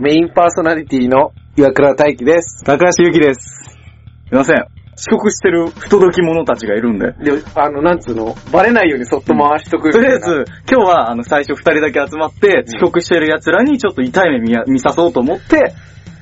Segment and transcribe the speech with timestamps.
[0.00, 2.64] メインパーソナリティの岩倉大輝です。
[2.64, 3.40] 高橋ゆきです。
[3.40, 4.64] すいません。
[4.96, 7.12] 遅刻してる不届き者たちがいるんで。
[7.12, 9.92] で、あの、なんつうの、バレないようにそっと回しとく。
[9.92, 15.74] とりあえず、今日はあの最初二人だけ集まって、遅刻してる奴らにちょっと痛い目見や見さそうと思って、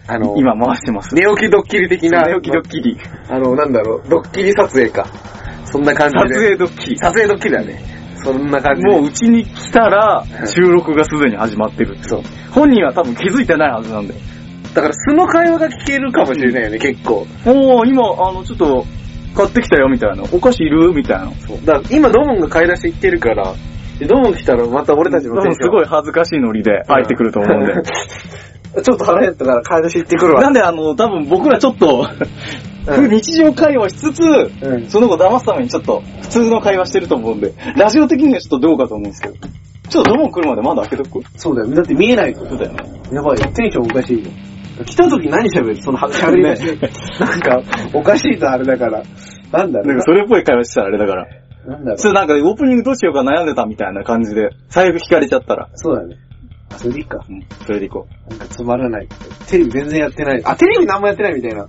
[0.09, 1.15] あの、今回してます。
[1.15, 2.99] 寝起きドッキリ的な、寝起きドッキリ。
[3.29, 5.07] あの、なんだろう、ドッキリ撮影か。
[5.67, 6.35] そんな感じ撮で。
[6.35, 6.99] 影ドッキリ。
[6.99, 7.98] 撮影ドッキリだね。
[8.23, 8.91] そんな感じで。
[8.91, 12.09] もううちに来たら、収録がすでに始まってるって。
[12.09, 12.23] そう。
[12.51, 14.15] 本人は多分気づいてないはずなんで。
[14.75, 17.27] だから素の会話が聞けるかもしれないよね、結構。
[17.47, 18.87] おー、今、あの、ちょっと、
[19.35, 20.25] 買ってきたよ、みたいな。
[20.33, 21.31] お菓子いるみたいな。
[21.47, 21.59] そう。
[21.65, 23.55] だから今ドモンが買い出し行ってるから、
[23.99, 27.75] でドモン来たらまた俺たち多のテンション分すごい恥ずかしいノリで入ってくると思うんで。
[28.83, 30.43] ちょっと腹減ったから買い出し行ってくるわ。
[30.43, 32.07] なんであの、多分僕らちょっと、
[32.89, 34.89] うん日常会話しつつ、うん。
[34.89, 39.35] その子騙すためにちょっと普通の会話してると思うんで、ラジオ的にはちょっとどうかと思うんですけど。
[39.89, 41.23] ちょっとドモン来るまでまだ開けとく？
[41.37, 41.75] そうだよ。
[41.75, 42.47] だって見えないと。
[42.47, 43.01] そうだよね。
[43.11, 43.47] やばいよ。
[43.55, 44.31] テンションおかしいよ。
[44.85, 45.83] 来た時何喋る？
[45.83, 46.79] その、 喋り出し。
[47.21, 47.63] なんか、
[47.95, 49.03] おかしいとあれだから。
[49.51, 51.27] なんだろうんなかそれっぽい会話してたらあれだから。
[51.67, 51.99] なんだろう。
[51.99, 55.69] それなんかオープニングどうしようか悩んでたみたいな感じで、財布引かれちゃったら。
[55.75, 56.17] そうだね。
[56.77, 57.25] それでいいか。
[57.27, 59.09] うん、それでいこなんかつまらない。
[59.49, 60.43] テレビ全然やってない。
[60.45, 61.67] あ、テレビ何もやってないみたいな。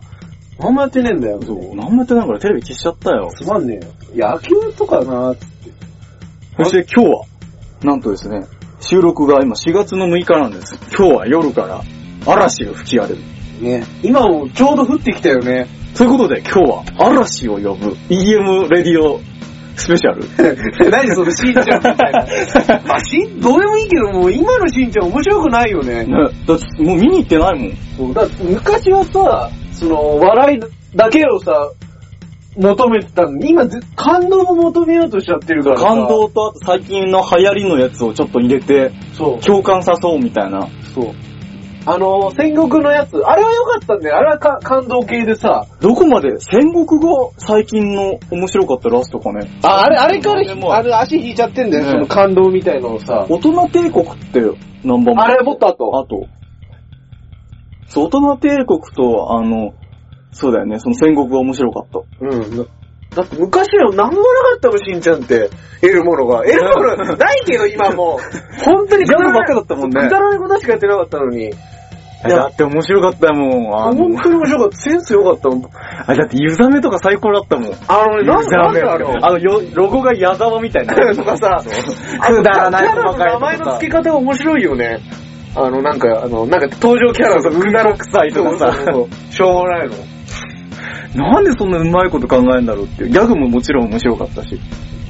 [0.59, 1.45] 何もやってねえんだよう。。
[1.45, 3.31] そう、なんもやってないからテレビ消しちゃったよ。
[3.33, 3.79] つまんね
[4.13, 4.31] えよ。
[4.31, 5.47] 野球とかなーって。
[6.57, 7.25] そして今日は、
[7.83, 8.45] なんとですね、
[8.81, 10.77] 収録が今4月の6日なんです。
[10.97, 11.81] 今日は夜から
[12.25, 13.21] 嵐が吹き荒れる。
[13.61, 13.83] ね。
[14.03, 15.67] 今もちょうど降ってきたよね。
[15.95, 19.19] ということで今日は嵐を呼ぶ EM レディオ
[19.75, 20.25] スペシャル。
[20.91, 22.81] 何そのしんちゃんみたいな。
[22.85, 26.03] まあ、しん、どうでもいいけど、もう今のしんちゃん面白くないよね。
[26.03, 26.13] ね、
[26.45, 27.73] だってもう見に行ってないもん。
[27.97, 29.49] そうだって昔はさ、
[29.79, 30.59] その、笑い
[30.95, 31.71] だけをさ、
[32.57, 35.85] 求めてたのに、今ぜ、感動も求めようとしちゃってるからさ。
[35.85, 39.39] 感動とあと最近の流行りのやつをちょっと入れて、そう。
[39.39, 40.67] 共感さそうみたいな。
[40.93, 41.13] そう。
[41.85, 44.17] あの、戦国のやつ、あれは良かったんだよ。
[44.17, 45.65] あれはか感動系でさ。
[45.79, 49.49] どこまで戦国が最近の面白かったラストかね。
[49.63, 53.25] あ、あれ、あれからでもあれ足引いちゃってんだよ、ねその感動みたいのをさ。
[53.29, 54.41] 大人帝国って
[54.83, 55.23] 何番目？
[55.23, 55.97] あれもっと後。
[55.97, 56.27] あと。
[57.89, 59.73] そう、大人帝国と、あの、
[60.31, 62.25] そうだよね、その戦国が面白かった。
[62.25, 62.57] うん。
[62.57, 62.65] だ
[63.15, 65.49] だって昔は何もなかったもん、しんちゃんって。
[65.81, 66.43] 得るものが。
[66.43, 68.63] 得るもの ないけど、今もう。
[68.63, 71.45] 本当にギャグばっかだったもんねくだらないことしかやってなかったのに。
[71.45, 73.81] いいや、だって面白かったもん。
[73.81, 74.77] あの本、当に面白かった。
[74.77, 75.69] センス良かったもん。
[76.05, 77.73] あだって湯ザメとか最高だったもん。
[77.87, 80.93] あのね、なんでなんであれあの、よロゴが矢沢みたいな。
[81.15, 81.63] とかさ、
[82.27, 84.99] くだらないキャラの名前の付け方が面白いよね。
[85.55, 88.93] あの、なんか、あの、なんか登場キャラのさ、くだら臭いとかさ
[89.31, 89.95] しょうもないの。
[91.15, 93.09] なんでそんなうまいこと考えんだろうっていう。
[93.09, 94.59] ギャグももちろん面白かったし。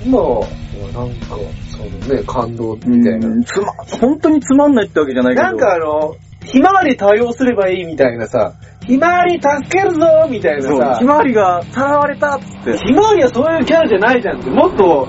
[0.05, 0.47] 今は、
[0.94, 1.35] なんか、
[1.69, 3.27] そのね、感動みたいな。
[3.27, 5.44] うんつま、本当につまんないってわけじゃないけど。
[5.44, 8.53] なんかあの、ひまわり対応すればいいみたいなさ、
[8.88, 12.77] ひまわり助けるぞみたいなさひ、まわりがさらわれたっつって。
[12.77, 15.07] ひまわりはそういうキャラじゃないじゃんって、もっと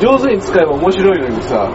[0.00, 1.72] 上手に使えば面白いのにさ、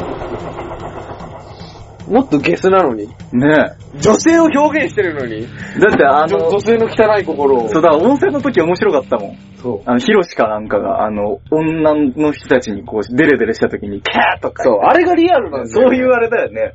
[2.07, 3.07] もっとゲスなのに。
[3.33, 5.43] ね女性を表現してるのに。
[5.43, 5.79] え。
[5.79, 7.69] だってあの女女、性の汚い心を。
[7.69, 9.37] そうだ、温泉の時面白かったもん。
[9.61, 9.81] そう。
[9.85, 14.63] あの、ヒロシかなんかが、あの、女の人たちにこう、デレデレした時に、キャーとか。
[14.63, 15.87] そう、あれがリアルなんだよ。
[15.87, 16.73] そういうあれだよね。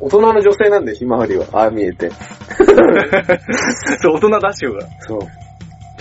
[0.00, 1.46] 大人の女性なんだよ、ひまわりは。
[1.52, 2.10] ああ見えて。
[4.00, 4.80] そう、大人ダッシュが。
[5.00, 5.20] そう。
[5.20, 5.26] じ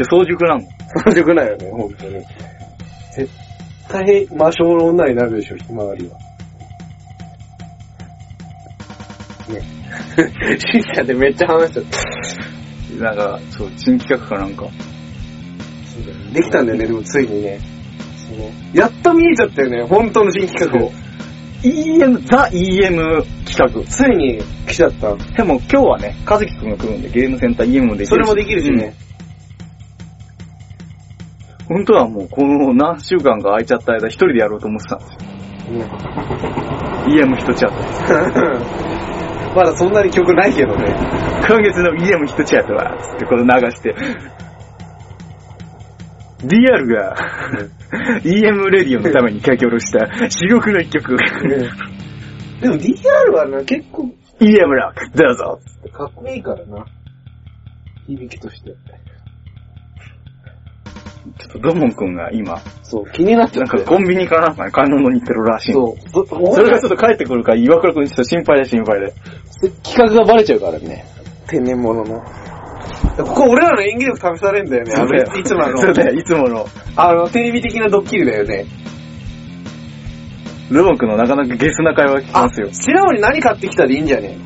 [0.04, 0.62] ゃ、早熟なの。
[1.04, 2.14] 早熟ないよね、本当に。
[3.16, 3.30] 絶
[3.90, 6.18] 対魔性の女になるでしょ、ひまわりは。
[9.52, 9.62] ね。
[10.60, 13.04] しんちゃんでめっちゃ話しちゃった。
[13.04, 14.68] なんか、そう、新企画かなんか。
[16.34, 17.60] できたんだよね、でもついにね。
[18.74, 20.92] やっと見えちゃったよね、本当の新企画を。
[21.64, 23.84] EM、ザ EM 企画。
[23.86, 25.16] ついに来ちゃった。
[25.16, 28.10] でも今日はね、和樹くんが来るんで、ゲームセンター EM もできるし。
[28.10, 28.96] それもできるしね。
[31.70, 31.76] うん。
[31.76, 35.20] 本当はもう、この何週間か空いちゃった間、一人でやろうと思ってたんですよ。
[35.20, 35.86] ね
[37.08, 39.12] EM 一チャット。
[39.56, 40.96] まだそんなに曲ないけどね。
[41.48, 43.96] 今月の EM 一チャットは、つってこれ流して、
[46.44, 47.16] DR が
[48.24, 51.18] EM レディオのために書き下ろした珠玉の一曲。
[52.62, 54.10] でも DR はな、結構
[54.40, 55.60] EM ロック、どうぞ。
[55.92, 56.86] かっこいいからな。
[58.08, 58.72] 響きとして。
[61.38, 63.68] ちょっとドモン君が今、そう、気になっちゃなん。
[63.68, 65.74] かコンビニかなんかに買い物に行ってるらしい。
[65.74, 66.10] そう。
[66.10, 69.14] そそれがちょっと帰ってくるから、岩倉君ちょっと心配で心配で。
[69.84, 71.06] 企画がバレちゃうからね。
[71.48, 72.24] 天然物の。
[73.18, 74.94] ここ俺らの演技力試されんだよね。
[74.96, 76.66] あの、いつもあの、そうだよ、いつもの。
[76.96, 78.66] あの、テレビ的なドッキリだよね。
[80.70, 82.70] ルモン君のなかなかゲスな会話聞きますよ。
[82.72, 84.38] 白森何買ってきたでいいんじゃね？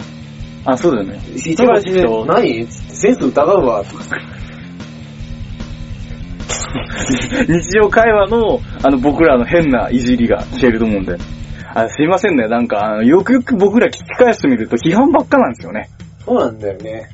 [0.66, 1.22] あ、そうだよね。
[1.36, 2.66] 一番自然、何？
[2.66, 4.04] センス疑うわ、とか。
[7.48, 11.18] 日常会話の、あの、僕らの変ないじりが聞けると思うんで。
[11.76, 15.90] あすいませんね、なんか、よくよく僕ら聞き返してみると批判ばっかなんですよね。
[16.26, 17.10] そうなんだよね。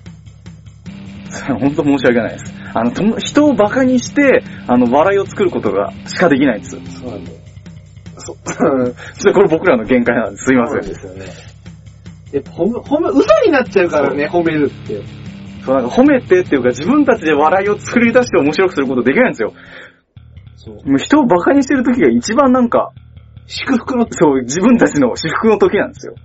[1.59, 2.53] 本当申し訳ないです。
[2.73, 6.77] あの、人を馬鹿にして、あの、笑いを作ることがしかできないんです。
[6.99, 7.37] そうなんだよ。
[8.17, 8.37] そ、 っ
[9.23, 10.45] とこれ僕らの限界なんです。
[10.45, 10.83] すいません。
[10.83, 11.25] そうですよね。
[12.33, 15.01] やっぱ褒め、褒め、嘘になっちゃうからね、褒めるって。
[15.65, 19.53] そう、なんか褒めてっていうか自分たちで笑いを作り出して面白くすることできないんですよ。
[20.55, 20.75] そう。
[20.87, 22.91] もう人を馬鹿にしてる時が一番なんか、
[23.47, 26.15] 祝福の、そう、自分たちの至福の時なんですよ。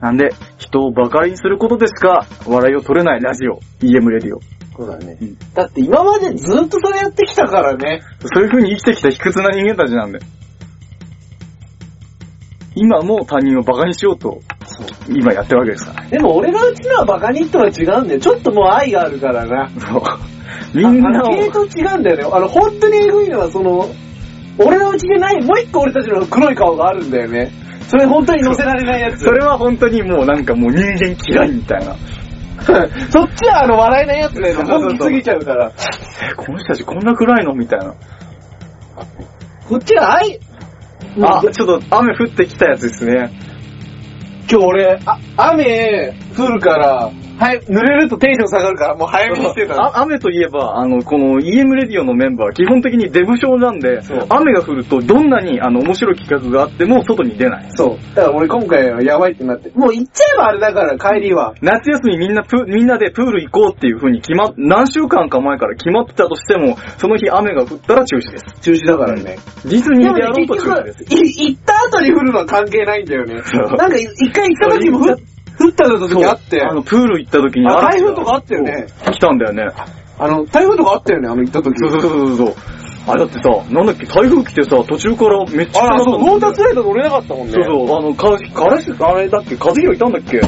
[0.00, 4.40] なんで、人を馬鹿にすることでしか笑いを取れないラジオ、EM レディオ。
[4.76, 5.38] そうだねうん。
[5.54, 8.02] だって今までずっとそれやってきたからね。
[8.34, 10.18] そういう風に生きてきた卑屈な人間たちなんで。
[12.74, 14.42] 今も他人を馬鹿にしようと、
[15.08, 16.10] 今やってるわけですからね。
[16.10, 18.20] でも俺がうちのはバカにとは違うんだよ。
[18.20, 19.70] ちょっともう愛があるからな。
[19.70, 20.02] そう。
[20.74, 22.24] みんなを、系統違うんだよね。
[22.30, 23.88] あの、本当にエグいのはその、
[24.58, 27.50] 俺のうちでない、もう一個俺たちの黒い顔があるんだよね。
[27.88, 29.24] それ本当に乗せられないやつ。
[29.24, 31.96] それは本当にもうなんかもう人間嫌いみたいな。
[33.10, 34.64] そっちはあの、笑えないやつだよね。
[34.64, 35.70] 本気すぎちゃうから。
[36.30, 37.94] え、この人たちこんな暗いのみたいな。
[39.68, 40.40] こっちは愛、
[41.22, 43.30] あ、ちょっと雨降ってきたやつですね。
[44.50, 54.00] 今日俺、あ、雨降るから、はい、濡れるとテンション下がるから、もう早めにしてた雨といえば、あの、この EM レディオのメンバーは基本的にデブ症なんで
[54.30, 57.70] 雨が降るとどんなにあの面白い企画があっても外に出ない。
[57.72, 58.14] そう。
[58.14, 59.70] だから俺今回はやばいってなって。
[59.74, 61.54] もう行っちゃえばあれだから、帰りは。
[61.60, 68.44] 夏休みみんなプ、みんなでプール行こうっていう風に決まっ、何週間か前から決まってたとしても、その日雨が降ったら中止です。
[68.62, 69.36] 中止だからね。
[69.64, 71.04] ディズニーでやろうと結中止です。
[71.44, 73.34] 行った後に降るのは関係ないんだよね。
[73.34, 75.16] なんか一回行った時も降っ
[75.58, 79.68] 降った時あって、あの、プール行った時にあ台風とかあったよねそう来たんだよね。
[80.18, 81.78] あの、台風とかあったよね、あの行った時。
[81.78, 82.54] そうそうそうそうそう。
[83.08, 87.52] あれだってさ、なんだっけ、台風来てさ、途中からめっちゃあ、そう、ウォータースそうライダー乗れなかったもんね。
[87.52, 90.40] そう、あの、か、からし、あれだっけ、和弘いたんだっけ？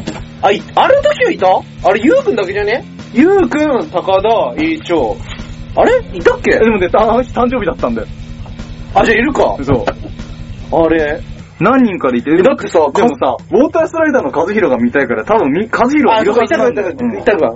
[0.42, 1.46] あ、い、あれの時はいた？
[1.88, 2.84] あれ、ゆうくんだけじゃね？
[3.14, 4.20] ゆうくん、高
[4.56, 5.16] 田、いいちょ
[5.76, 5.98] あれ？
[6.12, 6.50] いたっけ？
[6.52, 8.08] でもね、あの日誕生日だったんだよ。
[8.94, 9.56] あ、じゃあいるか。
[9.62, 9.84] そう。
[10.84, 11.20] あれ？
[11.60, 16.92] 何人かでいて、だってさでもさ、ウォータースライダーの和弘が見たいから、多分み、和弘あ、はいるそうか、いはずなんだよ。
[16.92, 17.50] たかいたか、い。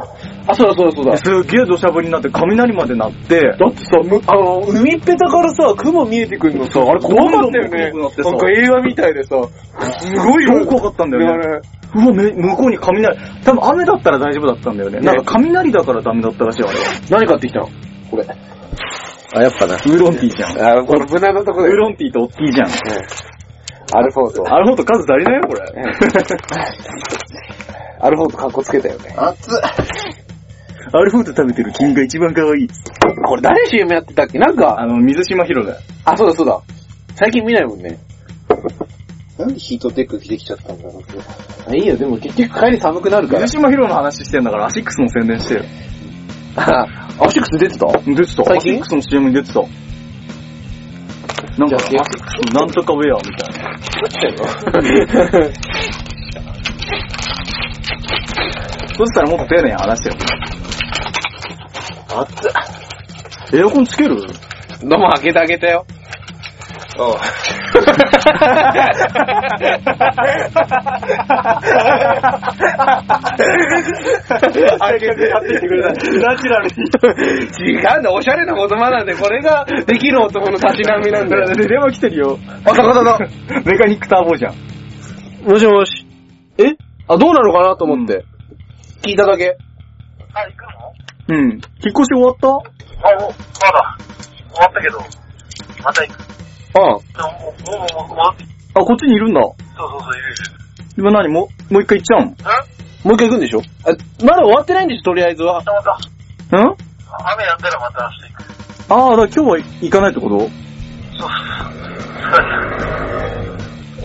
[0.49, 1.17] あ、そうだそうだそうだ。
[1.17, 9.37] すっげえ土砂降りになって、雷までなって、だってさ、むあの、海っぺたからさ、雲見えてくるのさ、あれ怖かったよねなんか映画みたいでさ、
[10.01, 11.61] すごい超怖かったんだよね。
[11.95, 14.99] うわ、め、向こうに雷、多分雨だったら大丈夫だったんだよね。
[14.99, 16.85] ねなんか雷だからダメだったらしい、あれは。
[17.11, 17.69] 何買ってきたの？
[18.11, 18.27] これ。
[19.35, 19.75] あ、やっぱな。
[19.75, 20.79] ウーロンティーじゃん。
[20.81, 21.77] あ、これ無難なとこウーで。
[21.77, 22.69] ロンティーと大きいじゃん。
[23.95, 24.45] アルフォート。
[24.55, 25.63] あれほんと数足りないよ、これ。
[28.01, 29.15] アルフォートカッコつけたよね。
[29.17, 29.55] 熱っ。
[30.95, 32.69] アルフォート食べてる君が一番可愛い。
[33.27, 34.39] これ誰 CM やってたっけ？
[34.39, 35.79] なんか、あの、水島ヒロだよ。
[36.05, 36.61] あ、そうだそうだ。
[37.15, 37.99] 最近見ないもんね。
[39.39, 41.01] なんでヒートテック着てきちゃったんだろ
[41.71, 41.77] う。
[41.77, 45.63] いいよ、でも結局帰り寒くなるから水嶋ヒロの話してんだから、アシックスの宣伝してよ。
[46.57, 46.87] あ、
[47.25, 47.87] アシックス出てた？
[48.05, 48.45] 出てた。
[48.45, 48.59] 最近？
[48.59, 49.61] アシックスの CM に出てた。
[51.59, 51.77] なんか、
[52.55, 53.47] なんとかウェアみた
[54.29, 54.43] いな。
[58.97, 60.17] そしたらもっと丁寧に話してよ。
[62.15, 62.49] 熱
[63.57, 63.59] っ。
[63.59, 64.17] エアコンつける？
[64.83, 65.87] どうも開けてあげたよ。
[74.79, 75.89] 開けてやってきてくれた。
[75.89, 76.75] ナチュラルに。
[77.59, 81.47] 違うんだ、おしゃれな言葉なんで、これができる男のたしなみなんだよ。
[81.55, 82.39] で、電話来てるよ。
[82.65, 83.19] あ、高田だ。
[83.65, 84.55] メカニックターボじゃん。
[85.49, 86.07] もしもし。
[86.59, 86.77] え？
[87.09, 88.25] あ、どうなのかなと思って。
[89.03, 89.57] 聞いただけ。
[90.35, 90.63] あ、行く
[91.35, 91.37] の？
[91.37, 91.53] うん。
[91.53, 92.49] 引っ越し終わった？
[92.49, 93.97] あ、まだ。
[94.53, 94.99] 終わったけど、
[95.83, 96.42] また行く。
[96.75, 99.41] あでも、もう、もう、もう、戻ってきあ、こっちにいるんだ。
[99.43, 100.37] そうそうそう、いるいる。
[100.99, 101.29] 今何？
[101.29, 102.37] もう、もう一回行っちゃうのん
[103.05, 103.61] もう一回行くんでしょ？
[103.85, 103.91] あ、
[104.25, 105.55] まだ終わってないんでしょ、とりあえずは。
[105.55, 105.99] またまた。
[106.53, 106.65] うん？
[106.65, 108.45] 雨やんだらまた明日行く。
[108.95, 110.39] ああ、だから今日は行かないってこと？
[110.39, 111.29] そうそう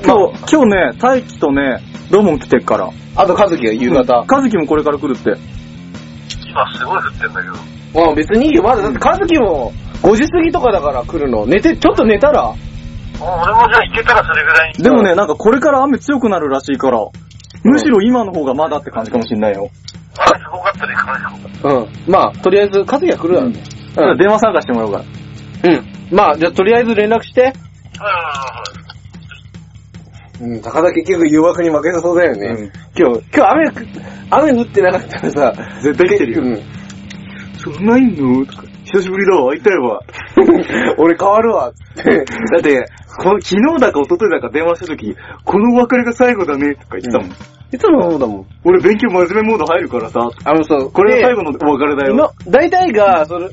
[0.03, 1.79] 今日、今日ね、大輝とね、
[2.11, 2.89] ドモン来てっから。
[3.15, 4.25] あと、和樹が夕方。
[4.27, 5.33] 和樹もこれから来るって。
[6.49, 8.09] 今すごい降ってんだけど。
[8.09, 8.63] うん、別にいいよ。
[8.63, 11.45] まだ、だって和樹も5時過ぎとかだから来るの。
[11.45, 12.53] 寝て、ちょっと寝たら？
[13.19, 14.83] 俺もじゃあ行けたらそれぐらいに。
[14.83, 16.99] でもね、なんかこれから雨強くなるらしいから、
[17.63, 19.69] むしろ今の方がまだって感じかもしんないよ。
[20.19, 21.31] 雨すごかったら行かないか
[21.69, 21.81] も。
[21.81, 21.87] うん。
[22.11, 23.61] まあ、とりあえず、和樹が来るだろうね。
[23.89, 25.05] だから電話参加してもらおうから。
[25.71, 25.85] うん。
[26.11, 27.41] まあ、じゃあとりあえず連絡して。
[27.41, 27.63] はいはいはい
[30.41, 30.49] はい。
[30.53, 32.47] うん、高田結局誘惑に負けそうだよね。
[32.47, 33.87] うん今日、今日雨く、
[34.29, 35.51] 雨降ってなかったらさ、
[35.81, 36.43] 絶対来てるよ。
[36.43, 36.61] うん
[37.57, 38.45] そんないんの？
[38.45, 40.01] とか、久しぶりだわ、会いたいわ。
[40.97, 42.03] 俺変わるわって。
[42.51, 42.85] だって、
[43.17, 47.29] この昨日だか一昨日だか電話した時、このお別れが最後だね、とか言ってたもん。
[47.69, 48.45] いつもそうだもん。
[48.63, 52.15] 俺勉強真面目モード入るからさ、あのさ、これが最後のお別れだよ。
[52.15, 53.49] の、大体が、その、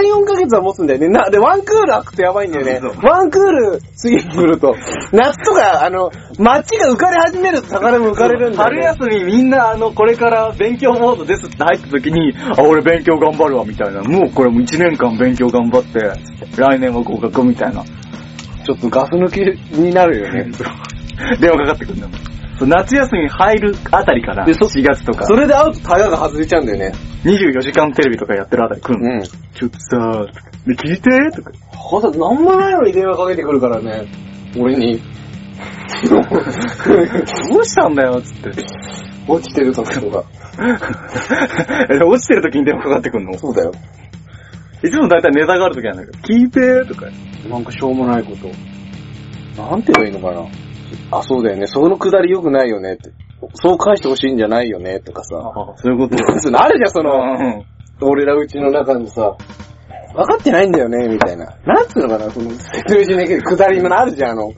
[0.00, 1.08] 3、4ヶ月は持つんだよね。
[1.08, 2.80] な、で、ワンクール開くとやばいんだよね。
[3.02, 4.74] ワンクール過ぎてくると、
[5.12, 8.84] 夏とか、あの、街が浮かれ始めると魚も浮かれるんだよ、春ね。
[8.84, 14.02] 休みみんなあの、これから勉強モードですって入った時に、あ、俺勉強頑張るわ、みたいな。
[14.02, 15.98] もうこれもう1年間勉強頑張って、
[16.56, 17.84] 来年は合格みたいな。
[18.64, 19.40] ちょっとガス抜き
[19.76, 20.50] になるよね。
[21.40, 22.29] 電話かかってくるんだもん。
[22.66, 26.92] 夏休み入るあたりから、でそ4月とか、それで会うとタガが外れちゃうんだよね。
[27.24, 29.18] 24時間テレビとかやってるあたり来るの。
[29.18, 29.22] ん。
[29.22, 30.26] ちょっとさ、
[30.66, 31.50] で聞いてとか。
[31.72, 34.06] はだ、なんもないのに電話かけてくるからね。
[34.58, 35.00] 俺に。
[36.08, 36.18] ど
[37.60, 38.50] うしたんだよ、つって。
[39.28, 40.24] 落ちてる時とか。
[41.90, 43.38] え落ちてる時に電話かかってくるの？
[43.38, 43.72] そうだよ。
[44.82, 47.06] いつもだいたいネタがある時なんだけど、聞いてとか。
[47.48, 48.48] なんかしょうもないこと。
[49.62, 50.69] なんて言えばいいのかな。
[51.10, 51.66] あ、そうだよね。
[51.66, 53.10] そのくだり良くないよねって。
[53.54, 55.36] そう返してほしいんじゃないよねとかさ。
[55.38, 56.16] あそういうこと？
[56.40, 57.64] そうあるじゃん、その、うん
[58.02, 59.36] 俺らうちの中でさ、
[60.14, 61.44] 分かってないんだよね、みたいな。
[61.66, 64.52] なんつうのかな、その、説明しないけど、くだりのあるじゃん、あの。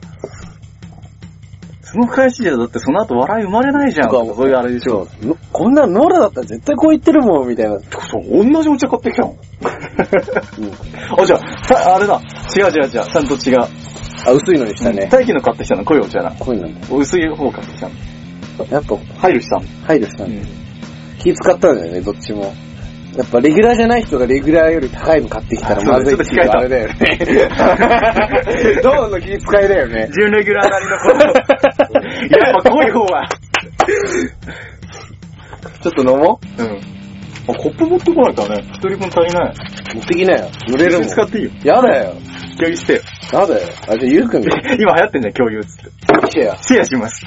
[1.81, 4.09] その返しじゃだってその後笑い生まれないじゃん。
[4.09, 5.07] とかそういうあれでしょ。
[5.21, 7.77] のこんなノラだったら絶対こう言ってるもん、みたいな。
[7.81, 9.35] そう、同じお茶買ってきたの。
[11.21, 12.19] あ、じゃあ、さ、あれだ。
[12.57, 12.89] 違う違う違う。
[12.89, 13.67] ちゃんと違う。
[14.25, 15.07] あ、薄いのにしたね。
[15.11, 16.31] 大気の買ってきたの、濃いお茶な。
[16.35, 16.87] こういうのなんだ。
[16.95, 17.93] 薄い方買ってきたの？
[18.69, 19.61] やっぱ、配慮したの。
[19.85, 20.45] 配慮したんだよ。
[21.19, 22.53] 気使ったんだよね、どっちも。
[23.15, 27.19] やっぱレギュラーじゃない人がレギュラーより高いの買ってきたらまずいっていうあれだよね。
[28.81, 30.09] どうの気遣いだよね。
[30.17, 31.19] 準レギュラーなりのこの、
[32.43, 33.29] やっぱ濃い方は。
[35.81, 36.65] ちょっと飲もうん。
[36.65, 38.63] あ、コップ持ってこないからね。
[38.73, 39.53] 一人分足りない。
[39.93, 40.49] う持ってきなよ。
[40.67, 41.07] 濡れるもん。
[41.07, 41.51] 使っていいよ。
[41.63, 42.15] やだよ。
[42.57, 43.01] 共有してよ。
[43.31, 43.67] やだよ。
[43.87, 44.49] あ、じゃあゆうくんで。
[44.79, 45.91] 今流行ってんじゃん、共有っつって。
[46.31, 46.57] シェア。
[46.57, 47.25] シェアします。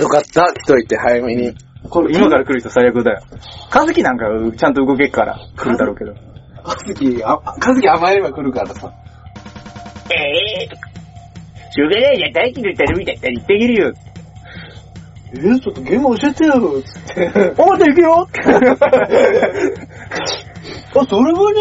[0.00, 0.52] よかった。
[0.52, 1.54] 来といて早めに。
[1.88, 3.22] これ今から来る人最悪だよ。
[3.70, 4.26] カズキなんか
[4.56, 6.12] ちゃんと動けっから来るだろうけど。
[6.62, 8.92] かずき、あ、かずき甘えれば来るからさ。
[10.10, 13.92] ええー、しょうがないじゃん、大気の頼みだったら言ってあげるよ。
[15.36, 17.54] えー、ちょっとゲーム教えてよ、つって。
[17.58, 18.28] おまた行くよ
[20.98, 21.60] あ、それもね？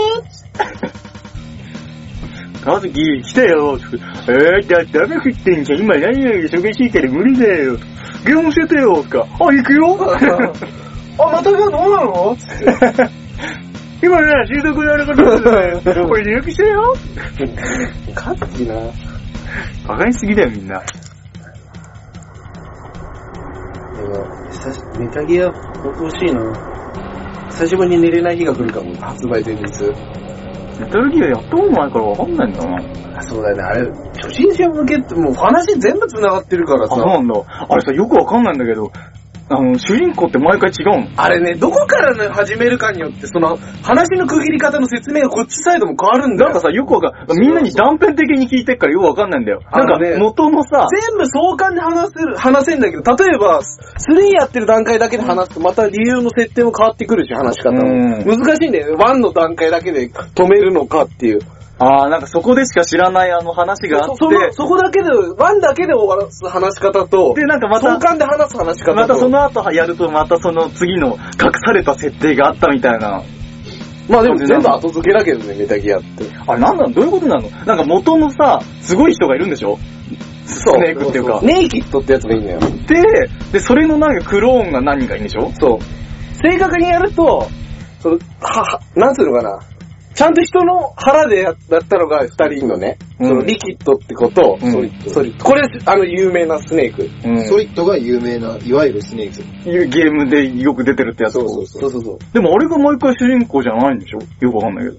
[2.64, 3.78] カズキ、来たよ。
[4.28, 5.80] えー、だって雨降ってんじゃん。
[5.82, 7.78] 今何々忙しいから無理だよ。
[8.26, 9.04] ゲーム教えてよ。
[9.04, 9.98] とか、あ、行くよ
[11.20, 12.36] あ、また今日どうなの？
[12.36, 12.66] つって。
[14.06, 15.80] 今ね、収束のあることだよ。
[16.08, 16.96] これ入力してよ。
[18.16, 18.76] かずきな。
[19.88, 20.82] バカにしすぎだよ、みんな。
[25.00, 26.42] ネタギア、欲しいな。
[27.50, 29.64] 久しぶりに寝れない日が来るかも、発売前日。
[30.80, 33.18] メタルギアやったことないからわかんないんだな。
[33.18, 33.90] あそうだよね、あれ、
[34.22, 36.96] 初心者向けって、もう話全部繋がってるからあ、さ。
[36.96, 37.34] そうなんだ。
[37.70, 38.92] あれさ、よくわかんないんだけど、
[39.48, 41.22] あの、主人公って毎回違うの。
[41.22, 46.50] あれね、どこからね、始めるかによって、その、話の区切り方の説明がこっちサイドも変わるんだよ。
[46.50, 49.62] なんかさ、よくわかん、みんなに断片的に聞いてっからよくわかんないんだよ。
[49.72, 57.88] なんかね、元のさ、全部相関で話せる、話せんだけど、例えば、3やってる段階だけで話すと、また理由の設定も変わってくるし、話し方も。
[57.88, 59.04] うん難しいんだよね。
[59.04, 61.40] 1の段階だけで止めるのかっていう。
[61.78, 71.18] あー、なんかそこでしか知らないあの話があっそそのそこだけで、1だけで終わらす話し方と、て、で、なんかまた、相関で話す話し方と、またその後やるとまたその次の隠
[71.66, 73.24] された設定があったみたいな。
[74.08, 76.08] まあでも全部後付けだけどね、メタギアって。
[76.48, 77.50] あれなんなのどういうことなの？
[77.50, 79.78] なんか元のさ、すごい人がいるんでしょ？
[80.46, 81.42] スネークっていうか。
[81.42, 82.60] ネイキッドってやつがいいんだよ。
[82.60, 85.52] で、で、それのなんかクローンが何人かいるんでしょ？
[85.60, 85.80] そう。
[86.36, 87.50] 正確にやると、
[88.00, 89.60] その、は、は、なんつうのかな？
[90.16, 91.56] ちゃんと人の腹でやっ
[91.88, 92.98] たのが二人のね。
[93.20, 95.10] うんそのリキッドってこと、うんソリッド。
[95.12, 95.46] ソリッド。
[95.46, 97.10] これ、あの有名なスネーク。
[97.28, 97.42] うん。
[97.48, 99.70] ソリッドが有名な、いわゆるスネーク。
[99.70, 101.34] いうゲームでよく出てるってやつ。
[101.34, 102.20] そうそうそうそうそう。
[102.34, 104.20] でもあれが毎回主人公じゃないんでしょ？
[104.40, 104.98] よくわかんないけど。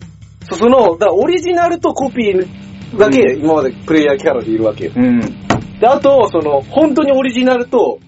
[0.51, 4.93] そその、だからオリジナルとコピーだけ今までプレイヤーキャラでいるわけよ。
[4.95, 5.21] うん。
[5.21, 7.99] で、あと、その、本当にオリジナルと、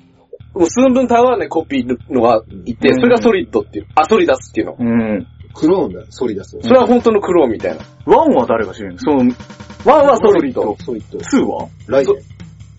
[0.54, 4.76] もう寸分変わらないコピーのがいて、うんそれがソリッドっていう、あ、ソリダスっていうの。
[4.78, 5.26] うん。
[5.55, 6.59] クローンだよ、ソリダス。
[6.62, 7.85] それは本当のクローンみたいな。
[8.07, 9.35] ワンは誰が主人公その、
[9.85, 10.76] ワンはソリッド。
[10.85, 11.19] ソリッド。
[11.19, 11.69] ツーは？
[11.88, 12.17] ライデン。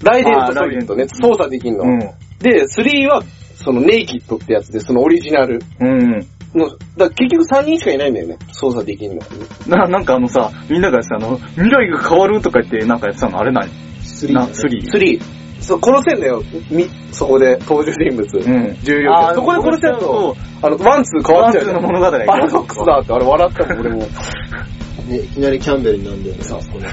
[0.03, 1.83] ライデンとソリッドね、操作できんの。
[1.83, 1.99] うん。
[2.39, 3.23] で、3は、
[3.55, 5.59] そのネイキッドってやつで、そのオリジナル。
[5.81, 6.25] うん。
[6.53, 8.37] もう、だ結局3人しかいないんだよね。
[8.51, 9.21] 操作できんの。
[9.67, 15.21] な、なんかあのさ、みんながさ、あの、未来が変わるとか言ってなんかやってたのあれ何な、スリーだねスリー？3。
[15.59, 16.41] そう、殺せんだよ。
[16.69, 18.37] み、そこで登場人物。
[18.37, 18.77] うん。
[18.81, 21.65] 重要そこで殺せる殺しちゃうと、あの、ワンツー変わっちゃう。
[21.65, 23.97] ワンツーの物語がパラドックスだって、あれ笑ったもん、俺も。
[23.97, 26.43] ね、 いきなりキャンベルになんだよね。
[26.43, 26.85] そうこの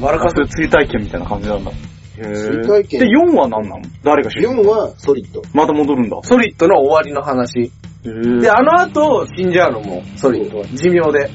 [0.00, 1.70] 笑かあ、それ追体験みたいな感じなんだ。
[1.70, 3.82] へ追ー体験で、4は何なの？
[4.04, 5.42] 誰が主人公4はソリッド。
[5.54, 6.18] また戻るんだ。
[6.22, 7.60] ソリッドの終わりの話。
[8.04, 10.64] へーで、あの後、死んじゃうのも、ソリッドは。
[10.74, 11.30] 寿命で。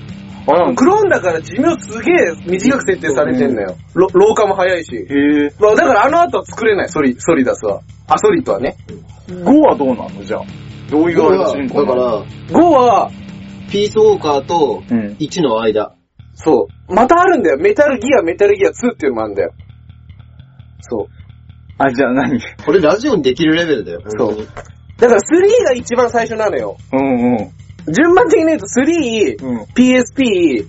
[0.76, 3.76] クローンだから寿命すげえ短く設定されてんだよ。
[3.94, 4.96] ろ老化も早いし。
[4.96, 7.82] へーまあだからあの後は作れない、ソリ、ソリダスは。
[8.08, 8.78] あ、ソリッドはね。
[9.28, 10.24] 5はどうなの？
[10.24, 10.44] じゃあ。
[10.90, 13.12] どういうあれが主人だから、5は、
[13.70, 15.18] ピースウォーカーとうん。
[15.20, 15.94] 1の間。
[16.34, 16.94] そう。
[16.94, 17.58] またあるんだよ。
[17.58, 19.52] メタルギア、メタルギア2っていうのもあるんだよ。
[20.80, 21.08] そう。
[21.78, 22.40] あ、じゃあ何？
[22.66, 24.02] これラジオにできるレベルだよ。
[24.08, 24.48] そう
[24.98, 26.78] だから3が一番最初なのよ。
[26.94, 27.38] うんうん。
[27.92, 29.62] 順番的に言うと3、うん。
[29.74, 30.68] PSP、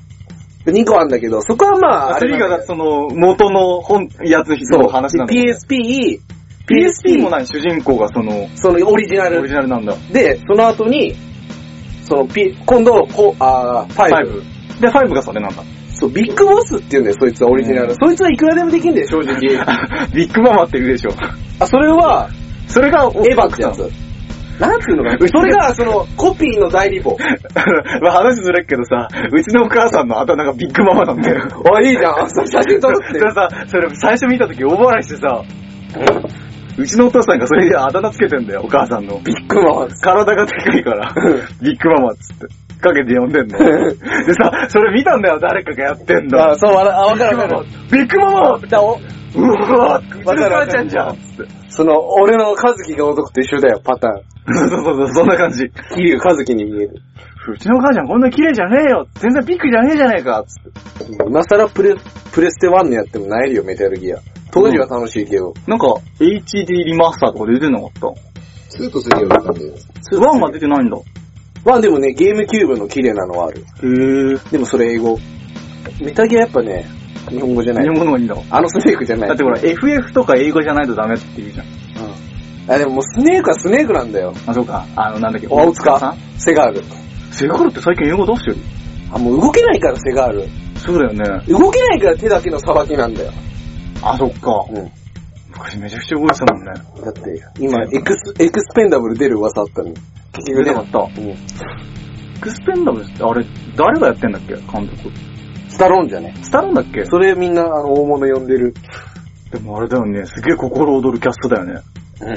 [0.66, 5.54] 2個あるんだけど、そこはまあ、ああれれなんだよがその元の本、やつの話なんだでよ。
[5.54, 6.20] PSP、
[6.68, 9.96] PSP も何主人公がその、そのオリジナオリルジナルなんだ。
[10.12, 11.14] で、その後に、
[12.04, 14.08] その P、今度、こあー5。
[14.76, 14.80] 5。
[14.80, 15.62] で、5がそれなんだ。
[15.94, 17.88] そう、ビッグボスって言うんだよ、そいつはオリジナル。
[17.88, 19.40] うんそいつはいくらでもできんだよ、正直。
[20.14, 21.10] ビッグママって言うでしょ。
[21.58, 22.28] あ、それは、
[22.68, 24.07] それが、エヴァってやつ。
[24.58, 25.18] なんていうのかな？
[25.28, 27.16] それが、その、コピーの代理母。
[28.02, 31.42] まあ話ずれっけどさ、うちのお母さんのあだ名がビッグママなんだよ。
[31.74, 32.30] あ、いいじゃん。
[32.30, 33.24] それ写真撮るってそ。
[33.24, 35.42] れさ、それ最初見た時大笑いしてさ、
[36.76, 39.20] うちのお父さんがそれであだ名つけてんだよ、お母さんの。
[39.24, 39.88] ビッグマン。
[40.00, 41.12] 体がでかいから、
[41.62, 42.68] ビッグママっつって。
[42.80, 43.58] かけて呼んでんの。
[43.58, 46.50] でさ、それ見たんだよ、誰かがやってんの。
[46.50, 47.66] あ、そう、わらあわかるわかる。
[47.90, 48.98] ビッグママだお
[49.34, 51.58] うわぁ、わかるちゃんじゃんつって。
[51.78, 54.68] その、俺の和樹が男と一緒だよ、パターン。
[54.68, 55.70] そうそうそう、そんな感じ。
[55.94, 57.00] 桐生和樹に見える。
[57.52, 61.12] うちのお母ちゃんこんな綺麗じゃねえよ全然ビッグじゃねえじゃねえかつって。
[61.24, 61.94] 今更プレ、
[62.32, 64.18] プレステ1のやってもないよ、メタルギア。
[64.50, 65.54] 当時は楽しいけど。
[65.68, 65.86] なんか、
[66.18, 68.06] HD リマスターとか出てなかった
[68.76, 69.88] ？2と3はわかんないです。
[70.10, 70.96] ?1 が出てないんだ。
[71.64, 73.60] まあでもね、ゲームキューブの綺麗なのはある。
[73.60, 75.16] へぇでもそれ英語。
[76.00, 76.86] メタギアやっぱね、
[77.28, 77.88] 日本語じゃない日。
[77.90, 78.36] 本語の方がいいんだ。
[78.50, 79.28] あのスネークじゃない。
[79.28, 81.66] だってほら、FF とか英語じゃないとダメって言うじゃん。
[81.66, 82.72] うん。
[82.72, 84.34] あ、でももうスネークはスネークなんだよ。
[84.46, 84.86] あ、そうか。
[84.96, 86.18] あの、なんだっけ、大塚さん？
[86.38, 86.82] セガール。
[87.32, 88.56] セガールって最近英語出してる？
[89.12, 90.48] あ、もう動けないからセガール。
[90.78, 91.44] そうだよね。
[91.46, 93.32] 動けないから手だけのさばきなんだよ。
[94.02, 94.64] あ、そっか。
[94.70, 94.90] うん。
[95.50, 96.72] 昔めちゃくちゃ動いてたもんね。
[97.04, 99.94] だって、今、エクス、エクスペンダブル出る噂あったのに。
[100.34, 100.98] 結局出なかった。
[101.20, 101.28] うん。
[101.30, 101.36] エ
[102.40, 104.54] クスペンダブルって、あれ、誰がやってんだっけ？
[104.54, 105.10] 監督。
[105.78, 106.34] スタローンじゃね？
[106.42, 107.04] スタロンだっけ？
[107.04, 108.74] それみんな、あの、大物呼んでる。
[109.52, 111.80] でもあれだよね、すげえ心躍るキャストだよね。
[112.20, 112.34] うん。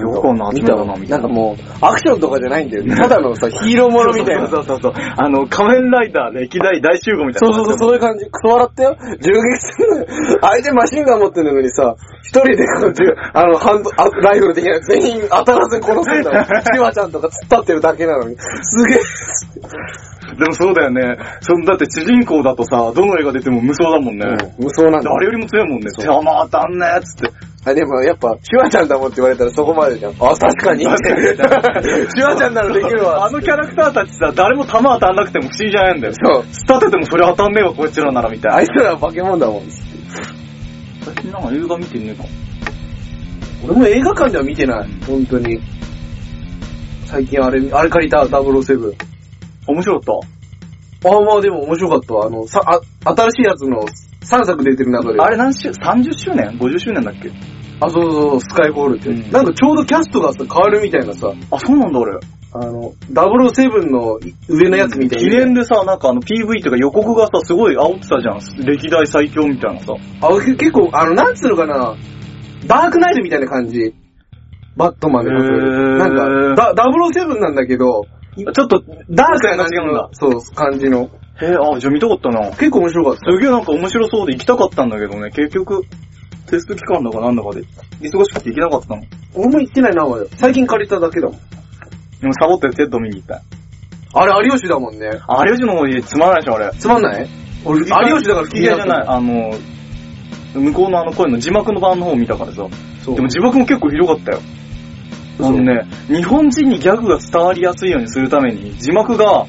[0.00, 1.18] よくこんな集めたな、みたいな。
[1.18, 2.86] なんかもう、アクションとかじゃないんだよ。
[2.94, 4.46] ただのさ、ヒーローものみたいな。
[4.46, 4.92] そうそうそう。
[4.94, 7.56] あの、仮面ライダー歴代大集合みたいな。
[7.56, 8.26] そうそうそう、そういう感じ。
[8.26, 8.96] クソ笑ったよ。
[9.20, 10.06] 銃撃するのよ。
[10.40, 16.46] 相手マシンガン持ってるのにさ、一人でこう銃、あの、ハンド、あライフル的なやつ全員当たらずに殺すんだよ。
[16.72, 18.36] シワちゃんとか突っ立ってるだけなのに。
[18.38, 18.98] すげえ。
[20.36, 21.16] でもそうだよね。
[21.40, 24.26] そんだって主人公だとさ、どの映画出ても無双だもんね。
[24.26, 25.10] うん無双なんだ。
[25.10, 25.90] 誰よりも強いもんね。
[25.90, 27.48] そう邪魔当たんねえっつって。
[27.64, 30.12] あ、でもやっぱ、シュワちゃんだもんって言われたらそこまでじゃん。
[30.12, 30.84] あ、確かに。
[30.84, 33.24] シュワちゃんならできるわ。
[33.26, 36.14] あのキャラクターたちさ、誰も弾当たんなくても不思議じゃないんだよ。
[36.14, 36.42] そう。
[36.44, 38.58] 立ててもそれ当たんねえわ、こいつらならみたいな。
[38.58, 39.62] あいつらは化け物だもん。
[41.04, 42.28] 最近なんか映画見てねえかも。
[43.64, 44.88] 俺も映画館では見てない。
[45.06, 45.60] 本当に。
[47.06, 48.94] 最近あれ、あれ借りた、007。
[49.68, 50.20] 面白かっ
[51.04, 52.26] ああ、まあでも面白かったわ。
[52.26, 52.80] あの、さ、あ、
[53.14, 53.82] 新しいやつの
[54.22, 55.18] 3作出てる中で。
[55.18, 55.24] た。
[55.24, 57.30] あれ何周、30周年 ?50 周年だっけ？
[57.80, 59.10] あ、そうそうそう、スカイフォールって。
[59.10, 62.18] うんなんかちょうどキャストがさ、変わるみたいなさ、あ、そうなんだ俺。
[62.50, 65.30] あの、007の上のやつみたいな。
[65.30, 68.64] 記念でさ、なんかあの PV とか予告がさ、すごい煽ってたじゃん。
[68.66, 69.92] 歴代最強みたいなさ。
[70.22, 71.94] あ、け結構、あの、なんつうのかな、
[72.66, 73.94] ダークナイトみたいな感じ。
[74.76, 75.56] バットマンで例える。
[75.56, 78.02] へーなんか、だ007なんだけど、
[78.44, 80.08] ちょっと、ダークな感じ違うんだ。
[80.12, 81.10] そう、感じの。
[81.40, 82.50] へえ、あ、じゃあ見たかったな。
[82.50, 83.30] 結構面白かった。
[83.30, 85.84] すげえなんか面白そうで行きたかったんだけどね、結局、
[86.46, 87.62] テスト期間だかなんだかで、
[88.00, 89.02] 忙しくて行けなかったの。
[89.34, 91.38] 俺も行ってないな、まだ最近借りただけだもん。
[92.20, 93.42] でもサボってテッド見に行った。
[94.14, 95.10] あれ、有吉だもんね。
[95.28, 96.70] あ、有吉の方つまらないでしょ、あれ。
[96.78, 97.28] つまんない？
[97.64, 99.06] 俺、有吉だから嫌いじゃない。
[99.06, 99.52] あの、
[100.54, 102.66] 向こうのあの声の字幕の版の方を見たからさ。
[103.04, 103.14] そう。
[103.14, 104.40] でも字幕も結構ひどかったよ。
[105.40, 109.46] あ嘘のね、日本人にギャグが伝わりやすいようにするために、字幕が、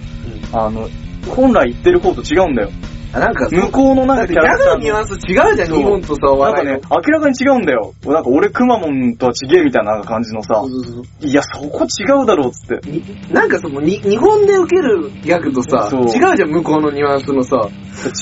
[0.54, 0.90] あの、
[1.28, 2.70] 本来言ってる方と違うんだよ。
[3.12, 7.94] あ、なんか、向こうのなんかギャグのニュアンス違うじゃん、日本とさ、なんかね、明らかに違うんだよ。
[8.06, 12.90] なんか俺くまモンとは違えみたいな感じのさそう、そうそういや、そこ違うだろうっつって。
[12.90, 17.68] になんかその、に日本で受けるギャグとさ、違うじゃん、向こうのニュアンスのさ。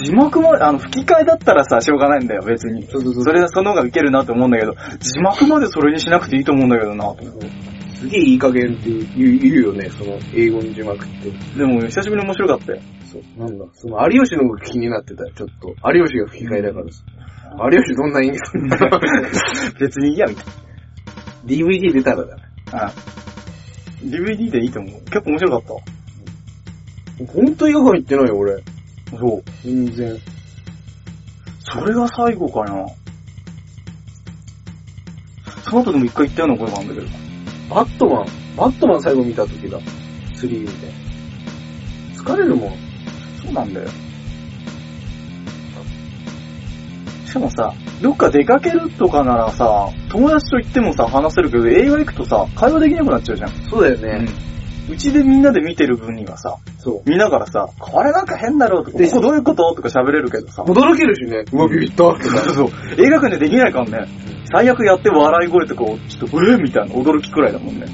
[0.06, 2.84] 字幕も、あの、吹き替えだったらさ、しょうがないんだよ、別に。
[2.88, 7.14] そうそうそうそれでその方がウケるなと思うんだけど、字幕までそれにしなくていいと思うんだけどな。
[7.96, 11.58] すげえいい加減って言うよね、その、英語の字幕って。
[11.58, 12.80] でも、久しぶりに面白かったよ。
[13.12, 13.66] そう、なんだ。
[13.74, 15.76] その、有吉の方が気になってたよ、ちょっと。
[15.94, 17.04] 有吉が吹き替えだからさ。
[17.72, 18.78] 有吉どんな演技するんだ
[19.80, 20.46] 別にいいや、みたい
[21.46, 22.44] DVD 出たらだね。
[22.72, 22.86] な。
[22.88, 22.94] あ
[24.04, 25.02] DVD でいいと思う。
[25.06, 25.80] 結構面白かったわ。
[27.28, 28.64] ほんと映画館行ってないよ、俺。
[29.18, 29.44] そう。
[29.64, 30.18] 全然。
[31.60, 32.86] それが最後かな。
[35.64, 37.08] その後でも一回行ったようなことがあるんだけど。
[37.70, 38.26] バットマン。
[38.56, 39.80] バットマン最後見た時だ。
[40.36, 40.72] 3で。
[42.16, 42.87] 疲れるもん。
[43.48, 43.88] そうなんだよ。
[47.26, 53.50] しかもさ、どっか出かけるとかならさ、友達と行ってもさ、話せるけど、映画行くとさ、会話できなくなっちゃうじゃん。
[53.70, 54.28] そうだよね。
[54.90, 57.10] うちでみんなで見てる分にはさ、そう。
[57.10, 60.64] 見ながらさ、これなんか変だろうとか、でここどういうこととか喋れるけどさ。
[60.64, 61.44] 驚けるしね。
[61.52, 62.22] うわ、ビビったとか。
[62.24, 62.70] そうそう。
[62.98, 64.08] 映画館でできないからね。
[64.50, 67.86] 最悪やって笑い声とかを、ちょっと、えーみたいな驚きくらいだもんね。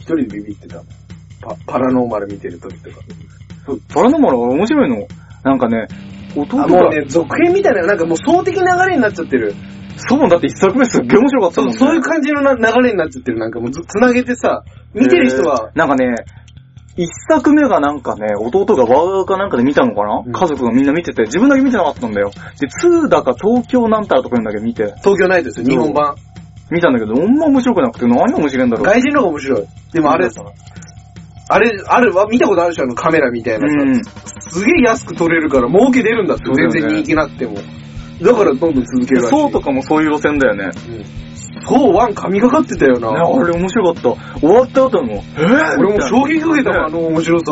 [0.00, 0.86] 一人でビビってたもん。
[1.40, 2.96] パ、パラノーマル見てる時とか。
[3.92, 5.06] パラノーマル面白いの？
[5.44, 5.86] なんかね、
[6.36, 9.54] 弟あ、が、もうね、続編みたいな、なんかもう総的流れになっちゃってる。
[9.96, 11.78] そうだって一作目すっげえ面白かったそう、もんね。
[11.78, 13.38] そういう感じのな流れになっちゃってる。
[13.38, 14.62] なんかもうずつなげてさ、
[14.94, 16.14] 見てる人は、えーなんかね、
[16.96, 22.30] 一作目がなんかね、弟がワーかなんかで見たのかな、うん家族がみんな見てて、自分だけ見てなかったんだよ。
[22.58, 26.14] で、2だか東京なんたらとか言うんだけど見て、東京ナイトですよ、日本版。
[26.70, 28.86] 見たんだけど、ほんま面白くなくて何が面白いんだろう。
[28.86, 29.66] 外人の方が面白い。
[29.92, 30.30] でもあれ、
[31.52, 33.74] あれ、あるわ、見たことあるでしょ、あのカメラみたいなさ。
[33.76, 34.04] うん。
[34.04, 37.54] すげえ安く撮れるから儲け出るんだって、そうだよね全然人気なくても。
[38.22, 39.36] だからどんどん続けるらしい。
[39.36, 40.70] そうとかもそういう路線だよね。
[41.66, 43.12] そう、ワン神がかってたよな。
[43.12, 44.38] ねあれ面白かった。
[44.40, 47.46] 終わった後も、えー、俺も衝撃受けたもん、あの面白さ。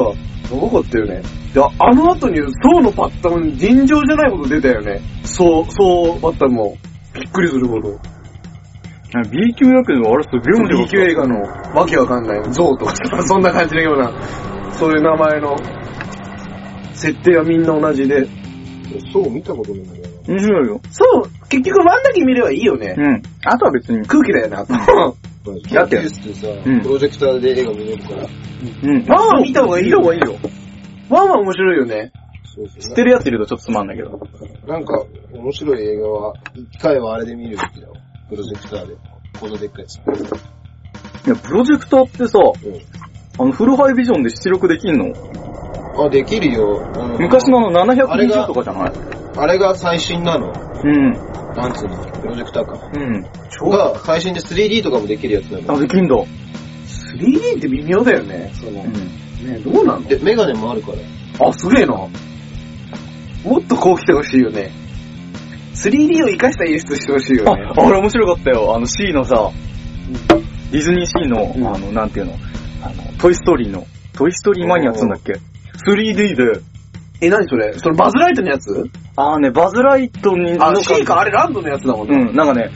[0.46, 1.22] すごかったよね。
[1.52, 5.00] で、あの後に、そうのパッターン、尋常じゃないこと出たよね。
[5.24, 6.76] そう、そうパッターンも、
[7.12, 7.98] びっくりするほど。
[9.30, 10.88] B 級だけど、あれすげえ面白か B。
[10.90, 11.40] 級映画の、
[11.74, 14.12] わけわかんない、ゾウとかさ、そんな感じのような、
[14.72, 15.56] そういう名前の、
[16.94, 18.26] 設定はみんな同じで。
[19.12, 20.80] そう見たことないんだよ面白いよ。
[20.90, 22.94] そう、結局ワンだけ見ればいいよね。
[22.96, 23.22] うん。
[23.44, 24.06] あとは別に。
[24.06, 24.72] 空気だよね、あと。
[24.72, 24.86] な。
[25.72, 28.26] だって研究室でさ、うんプロジェクターで映画見れるから。
[28.82, 29.04] うん。
[29.06, 30.34] ワンは見た方がいい方がいいよ。
[31.08, 32.12] ワンは面白いよね。
[32.54, 34.20] そうそう知ってるやついるとちょっとつまんないけど。
[34.66, 37.94] なんか、面白い映画は、一回はあれで見るべきだよ。
[38.28, 38.94] プロジェクターで。
[39.40, 39.96] このでっかいやつ。
[39.96, 40.00] い
[41.30, 42.38] や、プロジェクターってさ、
[43.38, 45.06] あの、フルハイビジョンで出力できんの？
[45.06, 46.06] うん。
[46.06, 46.78] あ、できるよ。
[46.78, 48.92] うん昔のあのあれが720とかじゃない？
[49.36, 50.52] あれが最新なの。
[50.84, 51.12] うん。
[51.54, 52.90] なんつうのプロジェクターか。
[52.92, 53.22] うん。
[53.70, 55.80] が、最新で 3D とかもできるやつなあ、の。
[55.80, 56.14] できんだ。
[56.16, 58.52] 3D って微妙だよね。
[58.54, 58.92] その、うん。
[59.46, 60.02] ねどうなの？
[60.02, 61.48] で、メガネもあるから。
[61.48, 61.94] あ、すげえな。
[61.94, 62.08] も
[63.58, 64.70] っとこう来てほしいよね。
[65.78, 67.72] 3D を活かした演出してほしいよね。
[67.76, 68.74] あ、あれ面白かったよ。
[68.74, 69.50] あの C のさ、
[70.72, 72.34] ディズニーシーの、うんあの、なんていうの、
[72.82, 75.34] あの、トイストーリーの、トイストーリーマニアっつうんだっけ
[75.86, 76.60] ?3D で、
[77.20, 77.72] え、何それ？
[77.78, 78.70] それバズライトのやつ？
[79.16, 82.16] あーね、バズライトに、あ、の C か、あれランドのやつだもんね。
[82.16, 82.70] うん、なんかね、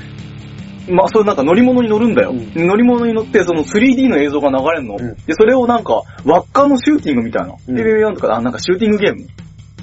[0.88, 2.30] まあ、そういうなんか乗り物に乗るんだよ。
[2.30, 4.96] うんで乗り物に乗って、その 3D の映像が流れるの。
[4.98, 7.54] うんで、それをなんか、輪っかのシューティングみたいな。
[7.54, 9.26] うんで、ビビビンとか、あ、なんかシューティングゲーム。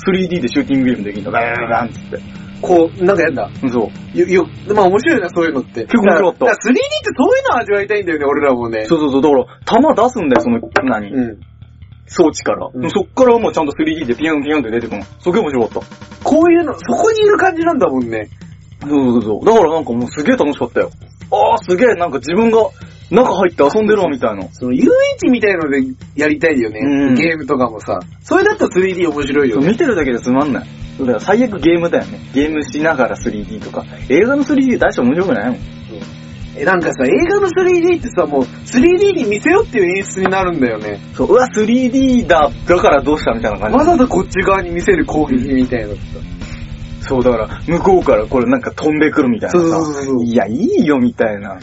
[0.06, 1.32] 3D でシューティングゲームできるの。
[1.32, 2.49] ガーガーンって。
[2.62, 3.50] こう、なんかやんだ。
[3.64, 4.18] うんそう。
[4.18, 5.82] よ、よ、まあ面白いな、そういうのって。
[5.82, 6.80] 結構面白かっただら 3D って
[7.18, 8.86] そういうの味わいたいんだよね、俺らもね。
[8.86, 11.40] そうそうそう、だから、弾出すんだよ、その、何、うん。
[12.08, 12.70] 装置から。
[12.74, 15.06] うんそっからもうちゃんと 3D でピヨンピヨンって出てくるの。
[15.20, 16.24] すげえ面白かった。
[16.24, 18.30] こういうの、そこにいる感じなんだもんね。
[18.82, 19.46] そうそうそう。
[19.46, 20.90] だからなんかもうすげえ楽しかったよ。
[21.32, 22.58] あーすげえ、なんか自分が
[23.12, 24.48] 中入って遊んでるわみたいな。
[24.52, 25.82] その遊園地みたいので
[26.16, 26.80] やりたいよね。
[26.82, 28.00] うんゲームとかもさ。
[28.22, 29.68] それだったら 3D 面白いよね。
[29.68, 30.68] 見てるだけでつまんない。
[31.06, 32.20] だから最悪ゲームだよね。
[32.34, 33.86] ゲームしながら 3D とか。
[34.10, 35.60] 映画の 3D 大して面白くないもん。
[36.56, 41.00] え、なんかさ、映画の 3D ってさ、もう 3D に見せよっていう演出になるんだよね。
[41.14, 43.78] そう、うわ、3D だ、だからどうしたみたいな感じ。
[43.78, 46.20] わざわざこっち側に見せる攻撃みたいなのってさ。
[47.02, 49.60] そう、だから、向こうからこれなんか飛んでくるみたいなさ。
[49.60, 51.58] そうそうそうそういや、いいよ、みたいな。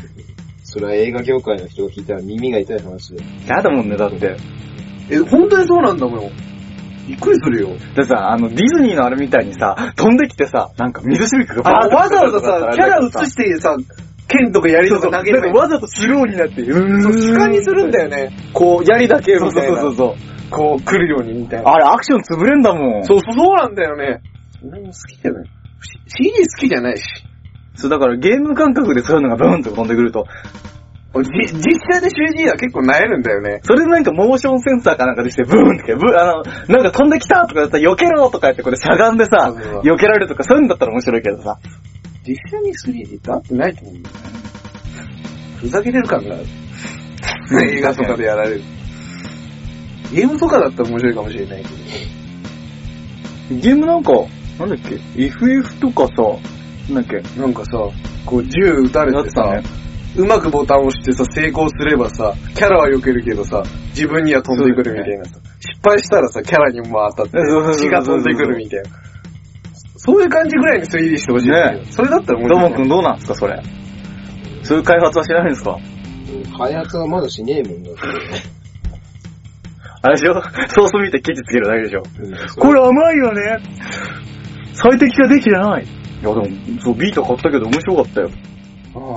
[0.62, 3.22] それは映画業界の人が聞いたら耳が痛い話で。
[3.46, 4.36] やだもんね、だって。
[5.10, 6.30] え、本当にそうなんだもん。
[7.06, 7.76] びっくりするよ。
[7.94, 13.76] でさ、あの、ディズニーのあれみたいにさ、飛んできてさ、なんか水しぶきがあ、バーッとわざわざさ、キャラ映てしてさ、
[14.28, 18.30] 剣とか槍とか投げるなんかわざとスローになって、うーんそう、主観にするんだよね。
[18.52, 19.80] こう、槍だけそうみたいな。
[19.80, 20.50] そうそうそう。
[20.50, 21.72] こう来るようにみたいな。
[21.72, 23.04] あれアクション潰れんだもん。
[23.04, 24.20] そうそうそうなんだよね。
[24.64, 25.46] 俺も好きじゃない。
[25.46, 25.50] し
[26.24, 27.04] CD 好きじゃないし。
[27.74, 30.26] そう、だからゲーム感覚でそういうのがブーンと飛んでくると、
[31.16, 33.60] 俺じ実際で CD は結構萎えるんだよね。
[33.62, 41.56] それでなんかモーションセンサーかなんかでして、ブーンって、ブー、あの、なんか飛んできたとかだったら避けろとか言ってこれしゃがんでさそうそうそう、避けられるとかそういうんだったら面白いけどさ。
[42.26, 44.22] 実際に 3D って合ってないと思うんだよね。
[45.60, 46.44] ふざけてる感がある。
[47.70, 48.62] 映画とかでやられる。
[50.12, 51.68] ゲームとかだったら面白いかもしれないけ
[53.54, 53.60] ど。
[53.62, 54.12] ゲームなんか、
[54.58, 56.14] なんだっけ ?FF とかさ、
[56.92, 57.40] なんだっけ？
[57.40, 57.72] なんかさ、
[58.24, 59.62] こう銃撃たれてさ、
[60.16, 65.38] うまくボタンを押してさ、成功すればさ、キャラは避けるけどさ、自分には飛んでくるみたいなさ。
[65.60, 67.38] 失敗したらさ、キャラにも当たって
[67.78, 68.90] 血が飛んでくるみたいな。
[69.96, 71.84] そういう感じぐらいに 3D してほしいんだよ。
[71.90, 72.70] それだったら面どう白い。
[72.70, 73.60] もくんどうなんですかそれ。
[74.62, 75.78] そういう開発はしないんですか？
[76.58, 78.00] 開発はまだしねえもんだって。
[80.02, 80.34] あれでしょ？
[80.68, 82.02] ソース見てケチつけるだけでしょ？
[82.20, 83.58] うんこれ甘いよね
[84.74, 85.84] 最適化できてない。
[85.84, 85.88] い
[86.22, 86.46] やでも、
[86.80, 88.30] そう、ビート買ったけど面白かったよ。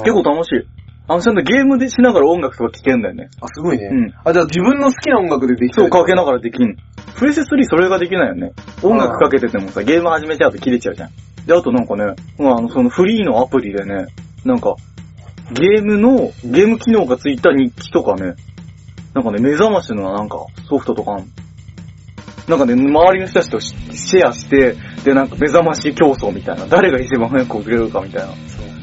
[0.03, 0.78] 結構楽しい。
[1.09, 3.29] あの、ちゃんとゲームでしながら音楽とか聴けんだよね。
[3.41, 3.87] あ、すごいね。
[3.87, 6.77] うんあ、じゃあ自分の好きな音楽でできたそう、かけなががらできん。
[7.17, 8.51] プレステ3それができないよね。
[8.83, 11.09] 音楽かけててもさ、ゲーム始めちゃうと切れちゃうじゃん。
[11.47, 14.05] で、あとなんかね、まあ、あの、そのフリーのアプリでね、
[14.45, 14.75] なんか、
[15.51, 18.35] ゲームの、ゲーム機能がついた日記とかね、
[19.15, 21.25] なんかね、目覚ましのなんか、ソフトとかあんの
[22.47, 26.67] なんかね、周りの人たちとシシェアして、で、なんか目覚まし競争みたいな。
[26.67, 28.33] 誰が一番早く起きれるかみたいな。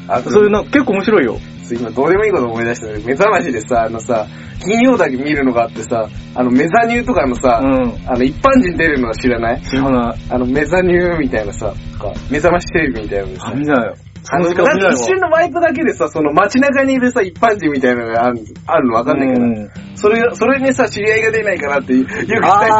[0.07, 1.37] あそういうなんか結構面白いよ。
[1.69, 3.03] 今どうでもいいこと思い出したね。
[3.05, 4.25] 目覚ましでさ、あのさ、
[4.63, 8.07] 金曜だけ見るのがあってさ、あの、メザニューとかのさ、うん。
[8.07, 9.61] あの、一般人出るのは知らない？
[9.61, 10.17] 知らない。
[10.29, 13.95] あの、メザニューみたいなさ、か目覚ましテレビみたいなのでさあ、見ないよ。
[14.23, 14.89] そあの、なんか。
[14.93, 22.75] 一瞬のワイプだけでさ、その街中にいるさ、一般人みたいなのがあるあるのわかんないから、うんそれ、それにさ、知り合いが出ないかなって、よく期待してた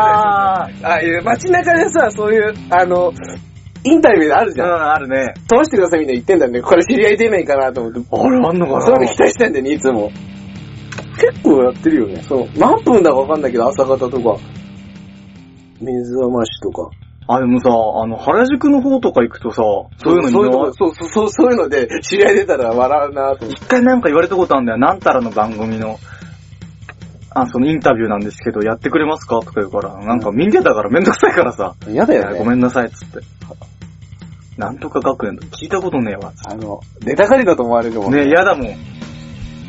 [0.63, 1.19] あー。
[1.19, 3.11] あ、街中でさ、そういう、あの、
[3.83, 4.93] インタビューであるじうん、ゃん。
[4.93, 5.33] あるね。
[5.47, 6.61] 通してくださいみたいな言ってんだよね。
[6.61, 7.99] これ知り合い出ないかなと思って。
[8.11, 10.11] あれあんのかなそういうの期待してんだよね、いつも。
[11.19, 12.21] 結構やってるよね。
[12.23, 12.47] そう。
[12.57, 14.37] 何分だかわかんないけど、朝方とか。
[15.79, 16.89] 水覚ましとか。
[17.29, 23.63] あ、でもさ、あの、原宿の方とか行くとさ、そういうのそういうとにこそうそうそう、そういうので、知り合い出たら笑うなと思って。
[23.63, 24.77] 一回なんか言われたことあるんだよ。
[24.77, 25.97] なんたらの番組の、
[27.41, 29.39] あ、そのインタビューなんですけど、やってくれますか？
[29.39, 32.39] とか言うから、なんか見てたからめんどくさいからさ、嫌だよね。
[32.39, 33.19] ごめんなさいっつって。
[34.57, 35.43] なんとか学園だ。
[35.47, 36.33] 聞いたことねえわ。
[36.47, 38.67] あの、出たがりだと思われるもんねえ、嫌だもん。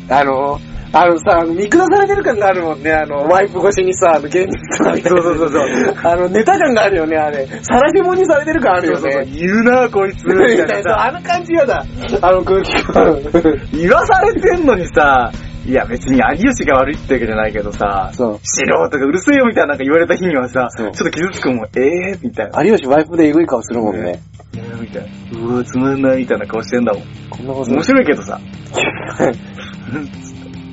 [0.09, 0.59] あの、
[0.91, 5.95] あのさ、見下されてる感があるもんね、あの、ワイプ越しにさ、あの、現実とか見たそうそうそうそう。
[6.03, 7.45] あの、ネタ感があるよね、あれ。
[7.61, 9.25] さらしもにされてる感あるよね。
[9.31, 10.25] 言うなこいつ。
[10.25, 11.05] みみたいな。
[11.05, 11.85] あの感じやだ。
[12.23, 13.19] あの空気感。
[13.71, 15.31] 言わされてんのにさ、
[15.65, 18.39] いや別に有吉が悪いってわけじゃないけどさ、そう。
[18.43, 22.63] 素人がうるせえよみたいななんか言われた日にはさ、ちょっと傷つくもん、えーみたいな。
[22.63, 24.21] 有吉ワイプでエグい顔するもんね。
[24.55, 25.39] えーみたいな。
[25.39, 27.03] うわ、つまんないみたいな顔してんだもん。
[27.29, 28.39] こんなこと面白いけどさ。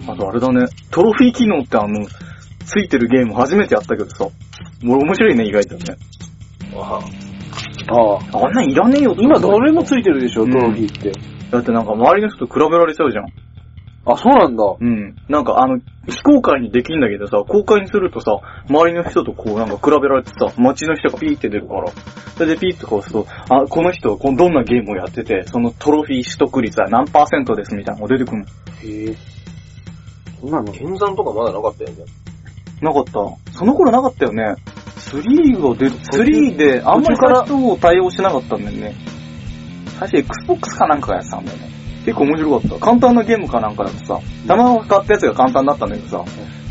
[0.09, 2.07] あとあれだね、トロフィー機能ってあの、
[2.65, 4.29] ついてるゲーム初めてやったけどさ、
[4.85, 5.97] 俺面白いね、意外とね。
[6.77, 7.01] ああ。
[7.89, 11.13] あんなんいらねえよ今どれもついてるでしょ、うんトロフィーって。
[11.51, 13.27] だってなんか周りの人と比べられちゃうじゃん。
[14.07, 14.65] あ、そうなんだ。
[14.81, 15.17] うん。
[15.29, 18.39] なんかあの、非公開にできんだけどさ、公開にするとさ、
[18.69, 21.91] 周りの人とこうなんか比べられてさ、街の人がピーって出るから。
[22.37, 28.47] それでピーってこうすると、あ、この人、こうどんなゲームをやってて、そのトロフィー取得率は何パーセントですみたいなのが出てくるの。
[28.47, 29.15] へえ。
[30.41, 32.05] そうなの剣山とかまだなかったよね。
[32.83, 33.13] なかった。
[33.59, 34.55] その頃なかったよね。
[34.99, 38.95] 3が出る、3であんまり最初を対応しなかったんだよね。
[39.99, 41.76] 最初 Xbox かなんかがやってたんだよね。
[42.07, 42.79] 結構面白かった。
[42.79, 46.25] 簡単なゲームかなんかだとさ、弾を買ったやつが簡単だったんだけどさ、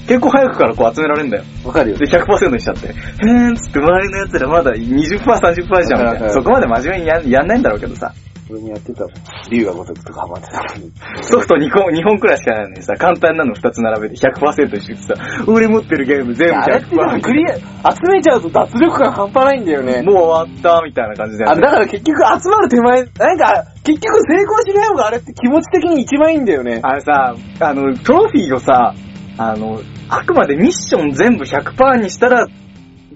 [0.08, 1.44] 結構早くからこう集められるんだよ。
[1.66, 2.06] わかるよで、。
[2.06, 2.88] 100%にしちゃって。
[2.88, 8.14] へーんつって周りのやつらまだ20%、30%じゃんそこまで真面目にややんないんだろうけどさ。
[8.50, 9.14] 俺にやってたもん。
[9.50, 10.92] 竜が如くとかハマってたのに。
[11.24, 15.16] ソフト2本、2本くらいしかないのにさ、簡単なの2つ並べて100%にしてさ、
[15.48, 17.22] 俺持ってるゲーム全部あれってでも100%。
[17.22, 17.62] クリア、集
[18.12, 20.02] めちゃうと脱力感半端ないんだよね。
[20.04, 26.80] もう終わったみたいな感じで、あ、だから結局集まる手前、なんか、結局成功しない方があれって気持ち的に一番いいんだよね。
[26.84, 28.94] あれさ、あの、トロフィーをさ、
[29.38, 32.48] あの、あくまでミッション全部100%にしたら、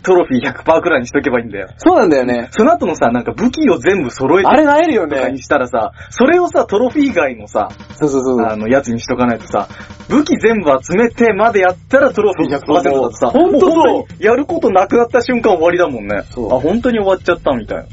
[0.03, 1.69] トロフィー100%くらいにしとけばいいんだよ。
[1.77, 2.49] そうなんだよね。
[2.51, 5.41] その後のさ、なんか武器を全部揃えてあれなえるよねとかに。
[5.41, 8.41] したらさ、それをさ、トロフィー以外のさ、そうそうそう。
[8.41, 9.67] あの、やつにしとかないとさ、
[10.09, 16.23] 武器全部集めてまでやったらトロフィー100%だとさ、ほんとそうも本当にやることなくなった瞬間終わりだもんね。
[16.31, 17.85] そうあ、本当に終わっちゃったみたいな。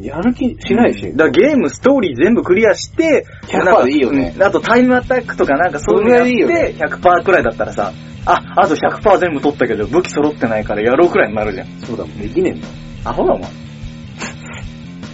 [0.00, 1.12] やる気しないし。
[1.12, 7.92] だからゲーム、ストーリー全部クリアして、100%なんかでいいよねうんあとタイムアタックとかなんかそういうのやって、100%くらいだったらさ、
[8.24, 11.68] あ、あと100%全部取ったけど武器揃ってないからやろうくらいになるじゃん。
[11.80, 12.68] そうだもん、できねえんだ。
[13.10, 13.42] アホだもん。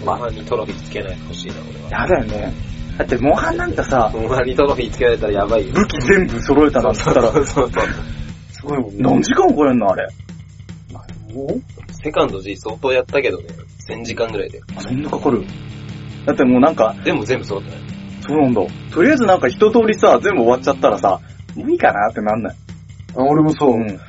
[0.04, 2.02] モンハンにトロフィーつけないでほしいな、俺は。
[2.02, 2.52] やだよね。
[2.98, 5.74] だって、モンハンなんかさ、モンハンにトロフィーつけられたらやばいよ。
[5.74, 7.70] 武器全部揃えたなんて言ったら、そうそう。
[8.50, 8.96] すごいもんね。
[8.98, 10.08] 何時間超えんのあれ。
[12.02, 13.44] セカンド G 相当やったけどね、
[13.88, 14.60] 1000時間ぐらいで。
[14.76, 15.44] あそんなかかる
[16.26, 17.80] だってもうなんか、でも全部揃ってない。
[18.20, 18.62] そうなんだ。
[18.92, 21.20] とりあえずなんか一通りさ、全部終わっちゃったらさ、
[21.54, 22.56] もういいかなってなんない。
[23.16, 23.74] あ俺もそう。
[23.74, 24.00] うん。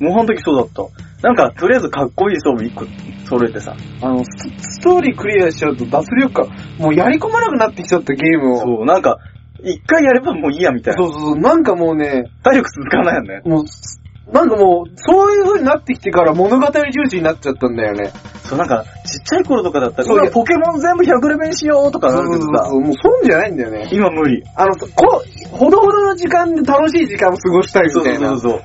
[0.00, 0.82] モンハンの時そうだった。
[1.26, 2.86] なんか、とりあえずかっこいい装備一個
[3.26, 3.74] 揃えてさ。
[4.00, 8.60] あの、ストストーリークリアしちゃうと脱力感、もうやり込まなくなってきちゃったゲームを。
[8.60, 9.18] そう、なんか、
[9.64, 11.02] 一回やればもういいやみたいな。
[11.02, 13.42] そうそうそう、なんかもうね、体力続かないよね。
[13.44, 13.64] もう、
[14.32, 18.12] なんかもう、そういう風になってきてから物語重視になっちゃったんだよね。
[18.44, 23.88] そう、なんか、ちっちゃい頃とかだったら、そうポケモン全部100レベルしようとかなるけどさ、もう損じゃないんだよね。
[23.90, 24.42] 今無理。
[24.54, 28.62] あの、こう、ほどほどの時間で楽しい時間を過ごしたいみそうたいなそうそう。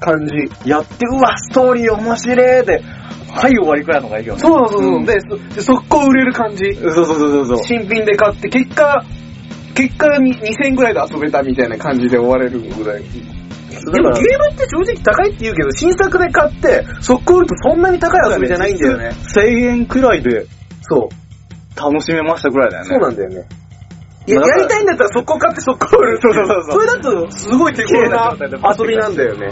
[0.00, 0.68] 感じ。
[0.68, 2.82] やって、うわ、ストーリー面白いで、
[3.32, 4.40] はい、終わりくらいのがいいよね。
[4.40, 5.00] そうそうそう。
[5.00, 5.20] んで、
[5.60, 6.74] 速攻売れる感じ。
[6.74, 7.58] そうそうそうそう。
[7.64, 9.04] 新品で買って、結果、
[9.74, 13.02] 結果に2000円ぐらいで遊べたみたいな感じで終われるぐらい。
[13.92, 19.10] でもゲームって正直高いって言うけど、新作で買って、速攻売るとそんなに高い遊びじゃないんだよね。
[19.34, 20.46] 1000円くらいで
[20.82, 21.80] そう。
[21.80, 22.88] 楽しめましたくらいだよね。
[22.88, 23.48] そうなんだよね。
[24.26, 26.20] いや、まあやりたいんだったら速攻買って速攻売る。
[26.20, 28.36] そうそうそうそうそれだと、すごい手頃な
[28.78, 29.48] 遊びなんだよね。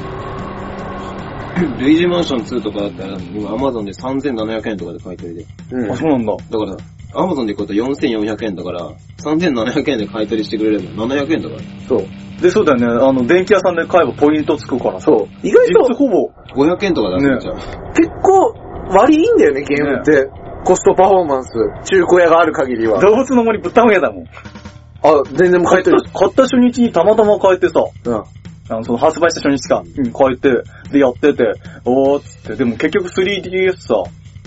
[1.79, 5.47] ルイージマンション2とかだったら、今アマゾンで3700円とかで買い取りで。
[5.73, 6.37] うんあ、そうなんだ。
[6.51, 6.77] だから、
[7.15, 8.91] アマゾンで買うと4400円だから、
[9.23, 11.61] 3700円で買い取りしてくれれば700円だから。
[11.87, 12.07] そう。
[12.43, 12.87] で、そうだよね。
[12.87, 15.07] あの、電気屋さんで買えばポイントつくからさ。
[15.07, 15.47] そう。
[15.47, 17.55] 意外とほぼ、500円とか出せちゃう。
[17.95, 18.53] 結構
[18.89, 20.29] 割いいんだよね、ゲームって。
[20.65, 21.51] コストパフォーマンス。
[21.85, 23.01] 中古屋がある限りは。
[23.01, 24.25] 動物の森ぶったまげだもん。
[24.25, 26.03] あ、全然もう買い取る。
[26.13, 28.15] 買った初日にたまたま買えてさ、うん。
[28.15, 31.53] あの、その発売した初日か、うん、買えて、で、やってて、
[31.85, 34.03] おーっつって、でも結局 3DS さ、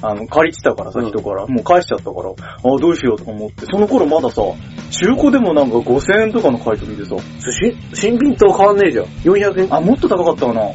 [0.07, 4.41] あの、借りてたからさ、うん人から、もう返しちゃったから、あーどうしようとか思って、その頃まださ、
[4.91, 7.15] 中古でもなんか5000円とかの買い取りでさ、
[7.51, 9.05] し新品と変わんねえじゃん。
[9.05, 9.73] 400円。
[9.73, 10.71] あ、もっと高かったかな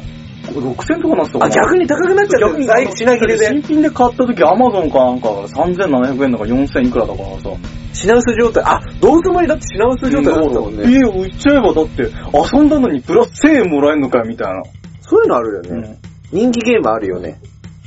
[0.51, 2.47] ?6000 とかなってたかなあ、逆に高くなっちゃった。
[2.47, 3.47] 逆に在品切れで。
[3.47, 7.49] 新品で買った時アマゾンかなんかが3700円だか4000いくらだからさ。
[7.93, 8.63] 品薄状態。
[8.65, 10.91] あ、どうつもりだって品薄状態だったもんね。
[10.91, 14.63] 家を売っちゃえばだって、遊んだのにプラス1000円もらえるのかよみたいな。
[15.01, 15.69] そういうのあるよね。
[15.69, 15.97] うん。
[16.31, 17.39] 人気ゲームあるよね。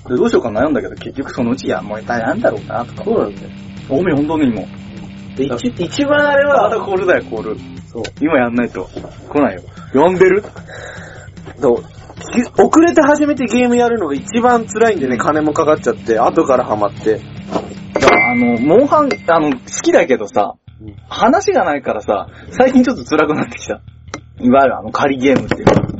[0.08, 3.04] で、どうしようか悩んだけど、結局そのうちやめたいなんだろうなとか。
[3.04, 3.48] そうなんだよ。
[3.88, 4.62] おめ呼んだね、今。
[5.36, 7.56] で一一番あれまたは、コールだよ、コール。
[7.88, 8.02] そう。
[8.20, 8.88] 今やんないと。
[9.28, 9.62] 来ないよ。
[9.92, 10.42] 呼んでる？
[11.60, 11.84] そう
[12.34, 17.20] き遅れて始めてゲームやるのが一番辛いんでね、金もかかっちゃって、後からハマって。
[17.94, 20.54] だからあの、モンハン、あの、好きだけどさ、
[21.08, 23.80] 話がないからさ、最近ちょっと辛くなってきた。
[24.40, 25.93] いわゆるあの仮ゲームっていうのでも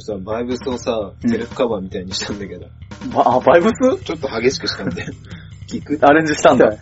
[0.00, 2.66] さ、バイブスをさ、セルフカバーみたいにしたんだけど、
[3.14, 3.74] ばあ、バイブス？
[4.04, 5.04] ちょっと激しくしたんで、
[5.70, 5.98] 聞く？
[6.06, 6.66] アレンジしたんだ。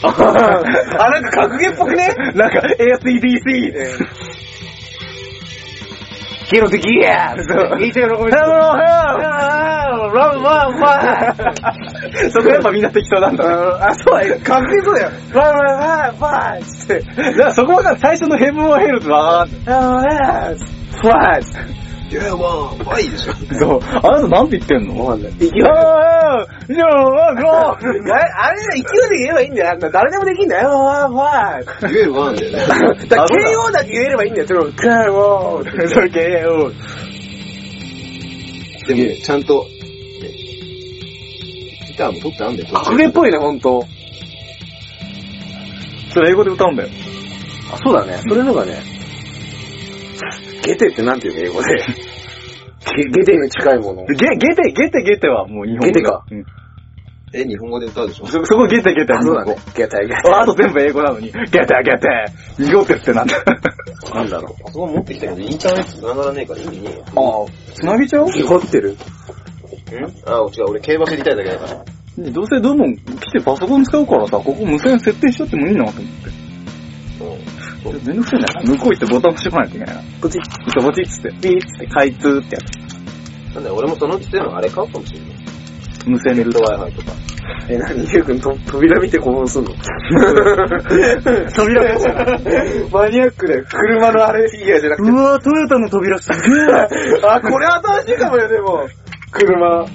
[0.00, 0.12] あ、
[1.10, 2.06] なんか格ゲーっぽくね？
[2.34, 3.72] なんか ACDC!
[6.52, 6.88] ゲロ的？
[7.00, 8.30] やーいいと喜び
[12.30, 13.50] そこやっぱみんな適当なんだね。
[13.80, 15.10] あ、そうだ、格ゲーそうだよ。
[15.34, 17.00] わーわーわーわーつって。
[17.00, 19.60] だからそこは最初のヘブンはヘルズわかんない。
[19.66, 20.56] あーわー
[21.00, 21.58] ふわーつって。
[22.10, 23.34] いや、まあ、ワイでしょ。
[23.52, 23.80] そう。
[23.82, 24.98] あなたなんて言ってんの？
[25.04, 25.32] わかんない。
[25.32, 25.50] 勢い。
[25.62, 26.88] あーじゃあ、
[27.34, 27.78] ゴーああ
[28.54, 29.72] れ勢いで言えばいいんだよ。
[29.72, 30.70] あんな誰でもできんだよ。
[30.70, 31.92] わーわー。
[31.92, 32.58] 言えるワンだよね。
[33.08, 34.46] だから KO だけ言えればいいんだよ。
[34.46, 35.88] それを KO。
[35.88, 36.72] それ系を。
[38.88, 39.66] でも、ちゃんと、
[41.98, 42.74] ターも取ってあんだよ。
[42.74, 43.84] 格ゲーっぽいね、ほんと。
[46.14, 46.88] それ英語で歌うんだよ。
[47.72, 48.22] あ、そうだね。
[48.26, 48.82] それのがね、
[50.64, 51.76] ゲテってなんていうの英語で。
[52.96, 54.06] ゲゲテに近いもの。
[54.06, 56.24] ゲ、ゲテ、ゲテ、ゲテはもう日本語だゲテか。
[56.30, 56.44] うん
[57.34, 58.26] え、日本語で歌うでしょ？
[58.26, 59.54] そ、そこゲテ、ゲテはあ、そうだね。
[59.76, 60.14] ゲテゲテ。
[60.32, 61.66] あと全部英語なのに、ゲテ、ゲテ、
[62.58, 63.36] 濁ってってなんだ。
[64.14, 67.04] なんだろパソコン持ってきたけど、インターネット繋がらねえから意味ねえよ。
[67.04, 68.30] ああ、繋げちゃう？
[68.30, 68.96] 濁ってる。
[69.96, 71.84] んあ、違う、俺競馬知りたいだけだから。
[72.24, 77.90] でどうせどんどん来てパソコン使うからさ、ここ無線設定しちゃってもいいなと思って。
[77.90, 78.06] うん。
[78.06, 78.72] めんどくせえんだよな。
[78.72, 80.02] 向こう行ってボタン押してこないといけないな。
[80.20, 80.42] ポチッ。
[80.72, 82.60] そう、ボチッつって、ピーっつって、開通ってや
[83.54, 85.28] なんだよ、俺もそのうちでもあれ買うかもしれない。
[85.98, 86.08] つ。
[86.08, 87.12] 無線でネット Wi-Fi とか。
[87.68, 89.70] え、なに、ゆうくんと扉見て興奮すんの？
[91.54, 91.82] 扉
[92.90, 95.14] マニアックで、車のあれフィギュアじゃなくてう。
[95.14, 96.40] わー、トヨタの扉すげえ
[97.28, 98.86] あ、これ新しいかもよ、でも。
[99.30, 99.86] 車。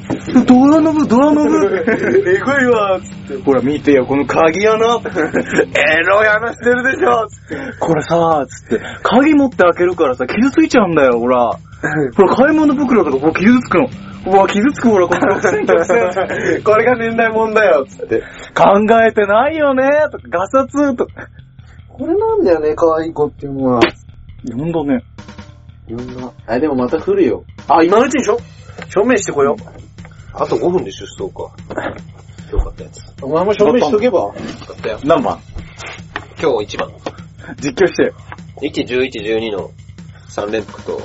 [0.46, 1.86] ドアノブ、ドアノブ
[2.26, 3.44] えぐいわつって。
[3.44, 7.78] ほら見てよ、この鍵穴エロい話してるでしょつって。
[7.80, 8.82] これさ、つって。
[9.04, 11.52] 鍵持って開けるからさ、傷ついちゃうんだよ、ほら。
[12.16, 13.88] ほら、買い物袋とか、こう傷つくの。
[14.26, 16.64] うわ、傷つくほら、この6000、6000。
[16.64, 18.22] これが年代物だよ、つって。
[18.56, 21.28] 考えてないよねとか、ガサツとか。
[21.90, 23.82] これなんだよね、可愛い子っていうのは。
[24.56, 25.04] ほんとね。
[25.88, 26.32] いろんな。
[26.48, 27.44] あ、でもまた来るよ。
[27.68, 28.38] あ、今のうちにしょ
[28.90, 29.64] 証明してこよう。
[30.34, 31.52] あと5分で出走か。
[32.52, 33.02] 今日買ったやつ。
[33.22, 34.34] お前も証明しとけば。
[34.34, 35.00] 買ったよ。
[35.04, 35.40] 何番？
[36.42, 36.92] 今日1番。
[37.62, 38.14] 実況してよ。
[38.62, 39.72] 1、11、12の
[40.30, 41.02] 3連複と、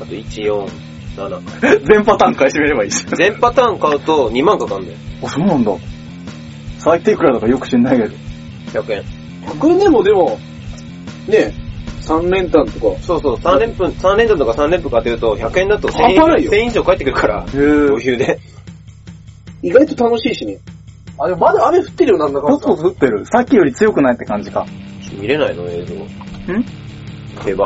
[0.00, 0.68] あと1、4、
[1.16, 1.86] 7。
[1.86, 3.14] 全パターン買い占めればいいじゃん。
[3.14, 4.98] 全パターン買うと2万かかんだよ。
[5.22, 5.72] あ、そうなんだ。
[6.78, 8.14] 最低いくらだかよく知んないけど。
[8.80, 9.04] 100円。
[9.58, 10.38] これでもでも、
[11.28, 11.54] ね
[12.02, 13.02] 3連単とか。
[13.02, 18.38] そうそう、3連分、三連単とか3連符買ってると100円だと1000円半端ないよ1000円以上返ってくるから、へぇ余裕で。
[19.62, 20.58] 意外と楽しいしね。
[21.18, 22.56] あ、でもまだ雨降ってるよ、なんだかんだ。
[22.56, 23.26] ポツポツ降ってる。
[23.26, 24.66] さっきより強くないって感じか。
[25.12, 25.94] 見れないの映像。
[25.94, 26.64] ん？
[27.44, 27.64] 競馬。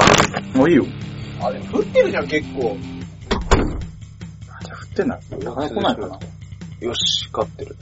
[0.55, 0.85] もういいよ。
[1.41, 2.77] あ、でも降ってるじゃん、結構。
[4.63, 5.21] じゃあ降ってない。
[5.45, 6.19] なかなか来ないかな。
[6.81, 7.77] よし、勝ってる。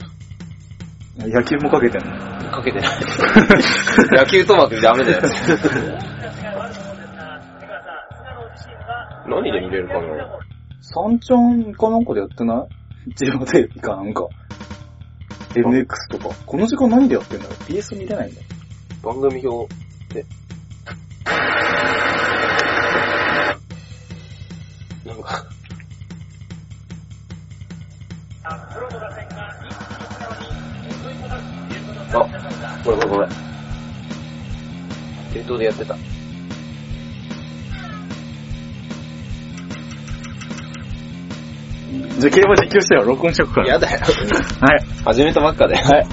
[1.17, 2.11] 野球もかけてんの。
[2.51, 2.89] かけてない。
[4.11, 5.21] 野球とまくダメだよ。
[9.27, 10.39] 何で見れるかな？
[10.81, 12.65] 三ちゃんかなんかでやってな
[13.07, 13.13] い？
[13.15, 14.27] ジオテレビかなんか。
[15.53, 16.35] MX とか。
[16.45, 18.47] この時間何でやってんだろう ?PS 見れないんだよ。
[19.01, 19.73] 番組表
[20.13, 20.25] で。
[25.05, 25.45] なんか。
[32.13, 33.29] あ、ごめんごめんごめん。
[35.33, 35.95] 店頭でやってた。
[42.19, 43.03] じゃあ競馬実況してよ。
[43.03, 43.73] 録音しとくから。
[43.73, 43.99] やだよ。
[43.99, 44.85] はい。
[45.05, 45.75] 始めたばっかで。
[45.75, 46.07] はい。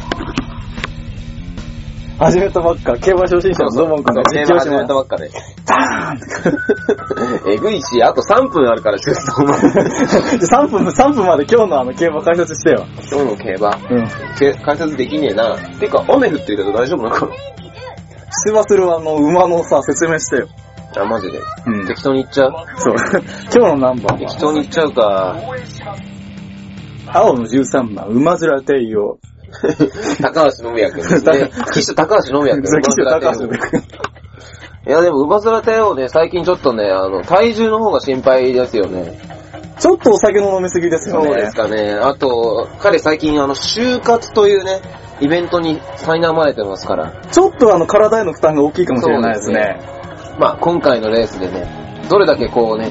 [2.18, 5.28] 始めたばっか、競馬初心者のドモン君が実況し始めまたばっかで。
[5.28, 5.34] す。
[5.66, 9.58] ダーンえぐいし、あと3分あるから、ちょっと思う。
[9.58, 12.86] じゃあ3分、3分まで今日のあの競馬解説してよ。
[13.10, 14.08] 今日の競馬、うん。
[14.38, 15.56] け解説できねえな。
[15.80, 17.28] てか、雨降ってるけど大丈夫なのか
[18.44, 20.48] 出馬するあの馬のさ、説明してよ。
[20.94, 21.40] なあ、マジで？
[21.66, 22.52] うん適当に言っちゃう？
[22.76, 22.94] そう。
[23.54, 25.36] 今日のナンバー適は、当に言っちゃうか。
[27.14, 29.18] 青の13番、馬面帝王。
[30.22, 31.50] 高橋信也くんですね。
[31.74, 32.62] 騎手高橋信也くん。
[32.64, 34.12] ザキシュ高橋馬面帝王
[34.84, 39.18] いや、でも、馬面帝王ね、最近ちょっとね、あの、体重の方が心配ですよね。
[39.78, 41.26] ちょっとお酒の飲みすぎですよね。
[41.26, 41.92] そうですかね。
[41.92, 44.80] あと、彼最近、あの、就活というね、
[45.20, 47.12] イベントに苛まれてますから。
[47.30, 49.78] ちょっとあの体への負担が大きいかもしれないですね。
[50.38, 51.66] まあ、今回のレースでね、
[52.08, 52.90] どれだけこうね、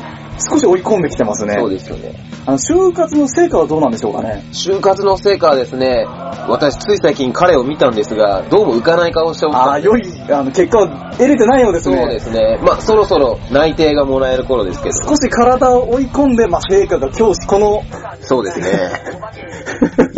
[0.50, 1.56] 少し追い込んできてますね。
[1.60, 2.16] そうですよね。
[2.46, 4.44] あの、就活の成果はどうなんでしょうかね。
[4.52, 6.06] 就活の成果はですね、
[6.48, 12.08] 私つい最近彼を見たんですが、どうも浮かない顔しておったああ、良い、あの、結果を得れてないようですそうね。
[12.08, 12.60] ですね。
[12.64, 15.10] まあ、そろそろ内定がもらえる頃ですけど。
[15.10, 17.84] 少し体を追い込んで、まあ、成果が今日、この、
[18.22, 18.68] そうですね。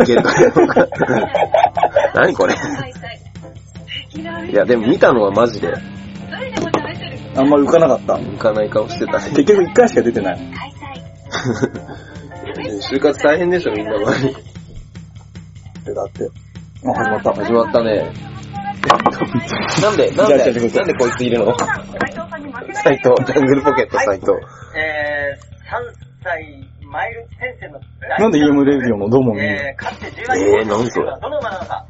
[0.00, 0.86] いけるかどうか。
[2.14, 2.54] 何これ。
[2.54, 2.56] い
[4.54, 5.74] や、でも見たのはマジで
[7.36, 8.14] あんまり浮かなかった。
[8.14, 9.30] 浮かない顔してたね。
[9.30, 10.38] 結局1回しか出てない。
[12.90, 14.34] 就活大変でしょ、みんな前に。
[15.84, 16.28] で、だって。
[16.86, 17.32] あ、始まった。
[17.32, 18.12] 始まったね。
[19.82, 21.56] なんで、なんじゃあじゃあで、なんでこいついるの？
[22.74, 24.32] 斎藤、ジャングルポケット斎藤。
[24.76, 27.80] えー、3歳マイル戦線の
[28.18, 31.86] なんで EM レディオのドモンに、えー、かつて18えー何それどの馬なのか、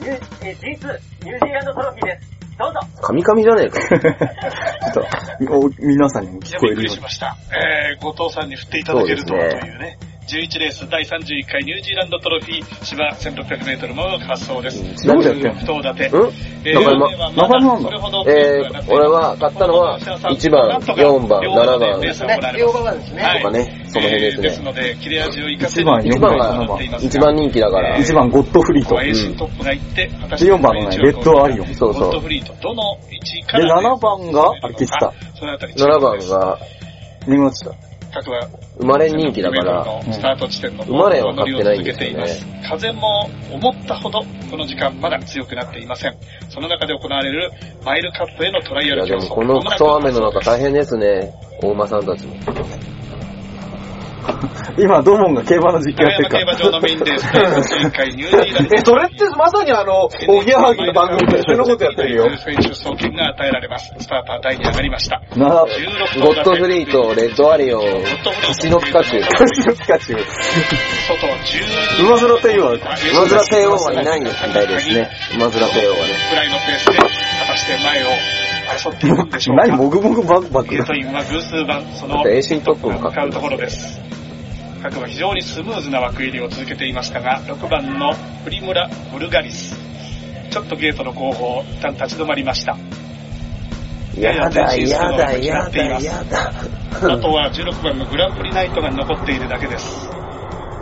[0.00, 2.33] ニューえー、G2 ニュージーランドトロフィーです。
[2.58, 2.80] どうぞ。
[3.00, 3.80] カミカミじゃねえか。
[4.92, 7.00] ちょっとお皆さんにも聞こえるようにびっくりし。
[7.00, 7.36] ました。
[7.52, 9.98] えー、後藤さんに振っていただけるとというね。
[10.26, 15.06] 11レース第31回ニュージーランドトロフィー芝1600メートルの滑走です。
[15.06, 15.54] どこでやってんの？
[15.54, 16.08] 不当立て。
[16.08, 16.32] うん？
[16.64, 18.32] え中山中山なんだ？
[18.32, 23.22] えー、俺は買ったのは1番、4番、7番両馬場ですね。
[23.22, 24.64] はいとかね、その辺ですですね。
[24.64, 27.98] ので、切れ味を生かせ一番1番が一番人気だから。
[27.98, 28.96] 1番ゴッドフリート。
[28.96, 29.02] で
[30.10, 35.12] 4番のねレッドアリオンそうそうゴッドフリート、どの位置かで、ら7番が、あれ、聞いてた。
[35.34, 36.58] そのあたり7番が
[37.26, 37.72] 見ました。
[38.14, 38.48] 各は
[38.78, 46.16] 生まれ人気だから、スタート地点の生まれは買ってないんですよね乗りを続けています風も思ったほどこの時間まだ強くなっていません。
[46.48, 47.50] その中で行われる
[47.84, 49.20] マイルカップへのトライアいやル競争。
[49.20, 52.36] でもこのクソ雨の中大変ですね、大馬さんたちも。
[54.78, 56.56] 今、ドモンが競馬の実況やってるから。
[56.56, 58.76] 競馬場のメインレースで、11回ニュージーランド。
[58.76, 62.36] え、それってまさにあの、おぎやはぎの番組と一緒のことやってるよ。
[62.38, 63.94] 選手送金が与えられます。
[63.98, 65.20] スターター台に上がりました。
[65.36, 67.82] なゴ16ッドフリーとレッドアリオン、
[68.46, 69.22] 星のピカチュウ。
[69.22, 70.20] 星のピカチュウ。
[70.20, 75.10] 外12馬面というは、馬面帝王はいないみたいですね。
[75.34, 76.14] 馬面帝王はね。
[76.30, 77.04] くらいのペースで、果
[77.48, 78.06] たして前を
[78.78, 79.66] 争っていくんでしょうか。
[79.66, 80.86] 何もぐもぐバクバクゲー。
[80.86, 84.13] トインは偶数番、そのエーシントップも向かうところです。
[84.84, 88.12] 各馬非常にスムーズな枠入りを続けていましたが、6番の
[88.44, 89.74] プリムラ・ブルガリス。
[90.50, 92.76] ちょっとゲートの後方、一旦立ち止まりました。
[94.14, 96.52] やだ、やだ、やだ、やだ。
[97.00, 100.10] あとは16番のグランプリナイトが残っているだけです。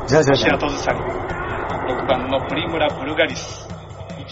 [0.08, 0.98] じゃあじゃあじゃシアトズサリ。
[0.98, 3.71] 6番のプリムラ・ブルガリス。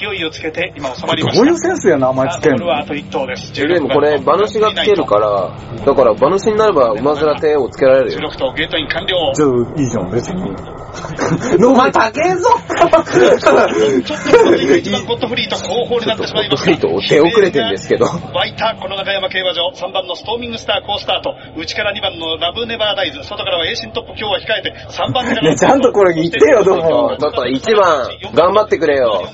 [0.01, 1.45] 勢いをつけて今収まりました。
[1.45, 2.67] どういうセンスや名前つけんの？
[2.67, 3.53] さあと1頭です。
[3.53, 5.53] でもこれ、馬主がつけるから、
[5.85, 8.31] だから馬主になれば馬面帝王つけられるよ。
[8.31, 9.33] 16頭ゲートイン完了。
[9.35, 10.81] じゃあ、いいじゃん、別に。
[11.65, 16.73] お前高えぞちょっと一番ゴッドフリート後方になってしまいました。
[16.73, 29.29] ゴッドフリート手遅れてんですけど湧いたこの中山競馬場、3番のストーミングスター好スタート、内から2番のラブネバーダイズ、外からはエーシントップ今日は控えて、3番手からねちゃんとこれ言ってよどうもちょっと1番、頑張ってくれよ。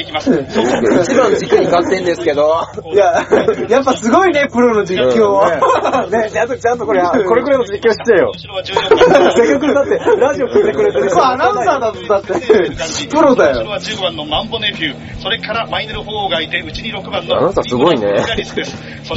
[0.00, 0.30] ていきます。
[0.30, 2.66] 1番軸に勝ってんですけど。
[2.92, 3.26] いや、
[3.68, 6.06] やっぱすごいね、プロの実況は。
[6.10, 8.32] ねねちゃんと、ちゃんとこれ、これくらいの実況してよ。
[8.34, 8.74] 後ろは14
[9.12, 9.32] 番。
[9.32, 13.06] せっかくだって、ラジオ聞いてくれてるこれアナウンサーだぞ、だって。
[13.06, 13.60] プロだよ。
[13.60, 18.14] 後ろは15番のマンボネフュー、それからマイネル・フォーがいて、うちに6番のあなたすごいね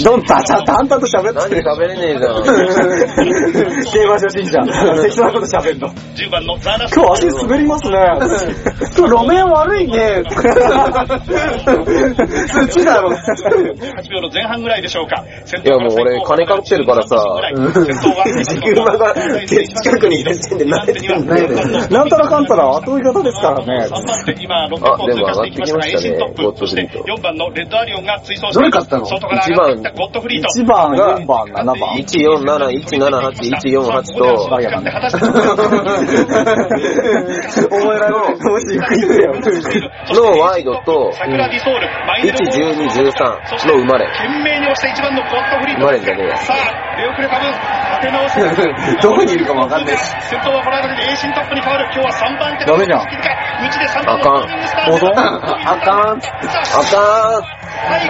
[0.04, 1.64] どんたちゃん、淡々と喋何ってる。
[1.64, 2.44] 喋れねえじゃん。
[3.86, 5.04] 競馬初心者。
[5.04, 5.90] 適当なこと喋んの。
[6.16, 6.96] 10番のザーナス。
[6.96, 7.98] 今日足滑りますね。
[8.98, 10.24] 今日路面悪いね。
[12.70, 13.10] 土だろ。
[13.12, 15.22] 8秒の前半ぐらいでしょうか。
[15.24, 15.28] い
[15.68, 17.26] やもう俺金かかってるからさ先
[18.00, 21.26] 頭は軸馬が近くにいる時点で慣れてる
[21.90, 23.88] なんたらかんたら後追い方ですからね。
[23.88, 24.78] 3番手、今、600を
[25.10, 26.34] 通過していきましたが、エーシントップ。
[26.34, 29.06] あでも上がってきましたねゴッドフリート4番のレッドアリオンが追走してどれ勝ったの？
[29.06, 30.48] 外から上がってきたゴッドフリート。
[30.60, 31.96] 1番、4番、7番。
[31.98, 34.94] 147、178、148と、覚えられない。
[40.14, 44.08] の ワイドと、桜ディソール、マイネル1、12、13の生まれ。
[44.08, 45.86] 懸命に押して1番のゴッドフリー生ト。
[45.86, 46.38] まれんじゃねえや。
[46.38, 48.40] さあ、出遅れた分、立て直す。
[49.04, 50.02] どこにいるかもわかんないし。
[50.24, 51.86] 先頭はこの間でエーシントップに変わる。
[51.94, 54.48] 今日は3番手ダメじゃんうちで3番あかんあ
[55.04, 55.44] かん。
[55.64, 56.24] あかん。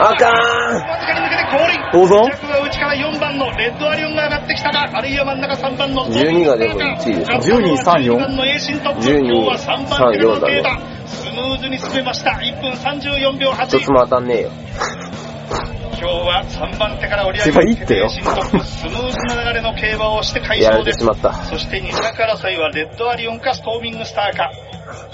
[0.02, 0.34] あかん。
[0.74, 1.82] わずかに抜けて降臨。
[1.92, 9.02] 保存着は内から4番のレッドアリオンが上がってきたが、あるいは真ん中3番の12がでも1位でしょ12 3 4 12番のエーシントップ。
[9.02, 10.93] 12今日は3番手の3 4だね。
[11.06, 12.32] スムーズに進めました。
[12.32, 13.66] 1分34秒8。
[13.78, 14.52] 一つも当たんねえよ。
[16.04, 18.66] 今日は3番手から折り上競馬いいってよエーシントップ。
[18.66, 21.00] スムーズな流れの競馬をして快勝です。
[21.00, 21.14] そ
[21.58, 24.52] して2着争いはレッドアリオンかストーミングスターか。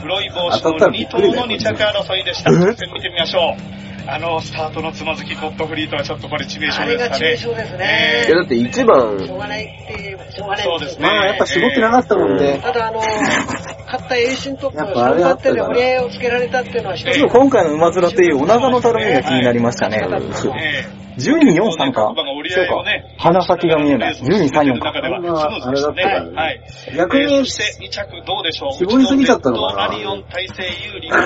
[0.01, 2.51] 黒い帽子の2頭の2着争いでした。
[2.51, 3.88] 見てみましょう。
[4.11, 6.91] あの、スタートのつまずきゴッドフリートはちょっとこれ致命傷ですかね。
[6.93, 11.07] あれが致命傷ですねいやだって1番、しょうがないっていう、しょうがないそうですね。
[11.07, 12.59] まあやっぱ絞ってなかったもんね。
[12.61, 19.99] ただあの、勝ったエーシントップっぱあれあ勝ったから手で折り合いをつけられたっていうのは一つちょっと今回の馬面っていうお腹のたるみが気になりましたね。
[20.01, 22.83] ええ12、4、3かそうか。
[23.17, 24.13] 鼻先が見えない。
[24.15, 24.89] 12、3、4か。
[24.89, 26.61] あれだったからねはい。
[26.95, 28.73] 逆にえーそして2着どうでしょう？
[28.73, 31.23] 絞りすぎちゃったのかなアリオン体制有利とい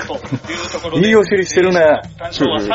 [0.72, 1.06] ところで。
[1.08, 1.80] いいお尻してるね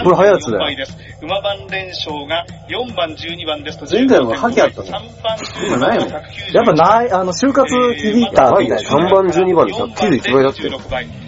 [0.03, 0.97] これ早いやつだよ34倍です。
[1.21, 5.37] 馬番連勝が4番、12番ですと前回もハケあったの3番、
[5.67, 8.89] 今ないもんやっぱない、あの、就活響いたみたいな。
[8.89, 10.69] 3番、12番で191倍だって。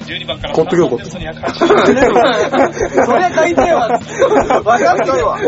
[0.01, 0.21] 16倍。
[0.21, 3.87] 12番からコット3リョ番コットですと280それ買いてえわ。
[3.87, 5.39] 分かってるわ。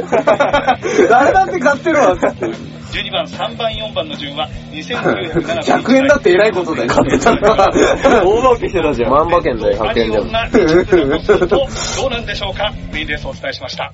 [1.09, 2.15] 誰だって買ってるわ。
[2.93, 6.89] 12番、3番、4番の順は2970 100円だって偉いことだよ。
[6.89, 7.71] 買ってたのは。
[8.23, 9.11] 大化けしてたじゃん。
[9.11, 10.31] 万馬券だよ、100円でも。
[10.31, 13.91] が1着残すとどうなんでしょうかメインレースをお伝えしました。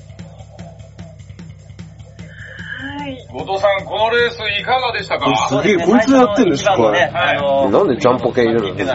[3.32, 5.48] 後藤さん、このレースいかがでしたか？
[5.50, 7.10] すげえ、こいつやってんですか、これ。
[7.12, 8.94] なんでジャンポケ入れるの？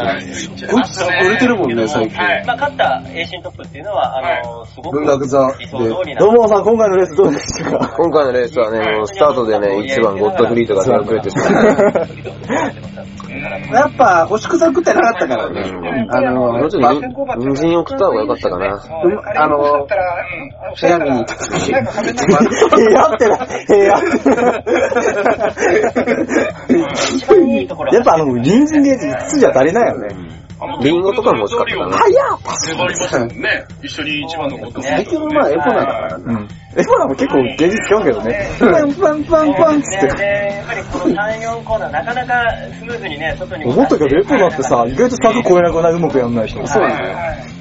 [0.71, 2.17] こいつ売れてるもんね、最近。
[2.19, 2.45] はい。
[2.47, 5.39] まあ、勝ったエーシントップっていうのは、あの、すごく文学座。
[6.19, 7.89] どうもさん、今回のレースどうでしたか？
[7.97, 11.37] 今回のレースはね、もうスタートでね、1番ゴッドフリートが手遅れてし。
[13.73, 15.61] やっぱ、星草食ってなかったからね。
[16.11, 17.01] あの、もうちょっとに
[17.55, 18.67] 人参を食った方が良かったかな。
[18.67, 18.79] うん。
[19.37, 19.87] あの、
[20.81, 21.73] 部屋見に行った時。
[21.73, 23.37] 部屋ってな、
[23.67, 23.97] 部屋
[27.17, 30.35] 一番いいところやっぱあの、隣人で5つじゃ足りないよね。
[30.83, 31.99] リンゴとかも欲しかったかな。
[32.69, 33.65] 粘りましたもんね。
[33.83, 36.25] 一緒に一番のこと最近のまあエコなんだからね。
[36.27, 36.49] うん。
[36.77, 38.49] エボラも結構現実使うけどね。
[38.59, 40.17] パンパンパンパンっつって。
[40.17, 40.25] で、
[40.57, 42.45] やっぱりこの3、4コーナー、なかなか
[42.79, 46.67] スムーズにね、外に思ったけど、エポラってさ、意外と柵越えなくないうまくやんないと。
[46.67, 47.54] そうなんだよ。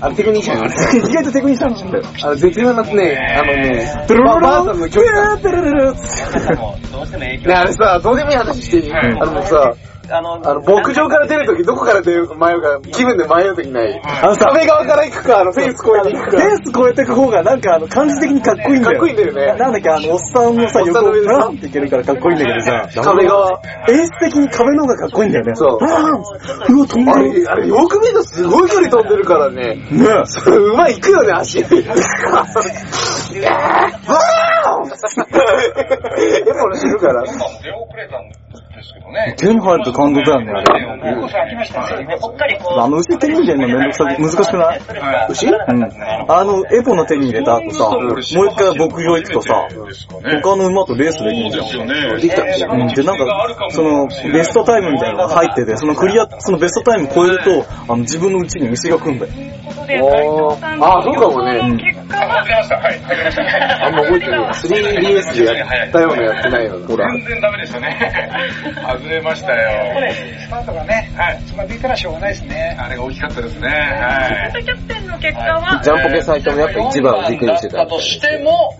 [0.00, 0.66] あの、テクニシャン。
[1.10, 2.04] 意外とテクニシャンなんだよ。
[2.22, 5.42] あの、絶妙なね、あのね、ドロロロばあさんの距離感。
[5.42, 9.74] ドロロロってもどうしても影響ね、あれさ、どうでもいい話していい、あのさ、
[10.10, 14.00] あの、あの、牧場から出るとき、どこから出る、迷うか、気分で迷うときない。
[14.02, 16.30] あのさ壁側から行くか、あの、フェンス越えていくか。
[16.30, 18.98] フェンス越えてく方がなんかあの感じ的にかっこいいんだよ。
[18.98, 23.60] かっこいいんだよねなんだっけ、あの、おっさんのさ、おっさ横をんの上でさブランっていけるからかっこいいんだけどさ、壁側。
[23.88, 25.54] 演出的に壁の方がかっこいいんだよね。
[25.54, 27.32] そううわ、飛んである。
[27.32, 29.76] れ、あれ、よく見るとすごい距離飛んでるからね。
[29.76, 31.58] ねそれ、うまい、行くよね、足。
[31.60, 34.68] うわー
[36.44, 37.22] でも俺死ぬから。
[37.24, 38.28] 出遅れたん
[38.78, 39.34] ですけどね。
[39.36, 41.14] 手に入ると感動だよね、あれ。
[41.16, 42.16] もう開きましたね。
[42.20, 44.80] ぽっかりこう、あの、牛手に入れるのめんどくさく、難しくない？
[45.30, 45.56] 牛うん。
[46.28, 49.68] あの、エポの手に入れた後さ、もう一回牧場行くとさ、
[50.42, 51.88] 他の馬とレースできるじゃん。
[52.20, 59.32] できたっけうん、で、なんか、その、ベストタイムみたいなのが入ってて、そのクリア、そのベストタイム超えると、あの、自分のうちに牛が来んだよ。
[60.80, 61.60] あ、そうかもね。
[61.76, 62.76] 結果あ、出ました。
[62.76, 63.86] はい、入りました。
[63.86, 64.40] あんま覚えてない。
[64.52, 66.86] 3DS でやったようなやってないような。
[66.86, 67.10] ほら。
[67.10, 68.67] 全然ダメでしたね。
[68.74, 69.94] 外れましたよ。
[69.94, 71.42] これ、スタートがね、はい。
[71.44, 72.76] つまずいたらしょうがないですね。
[72.80, 73.68] あれが大きかったですね。
[73.68, 74.64] はい。
[74.64, 78.74] キャプテンの結果は、ジャンポケサイトもやっぱ一番を軸にしてただったとしても、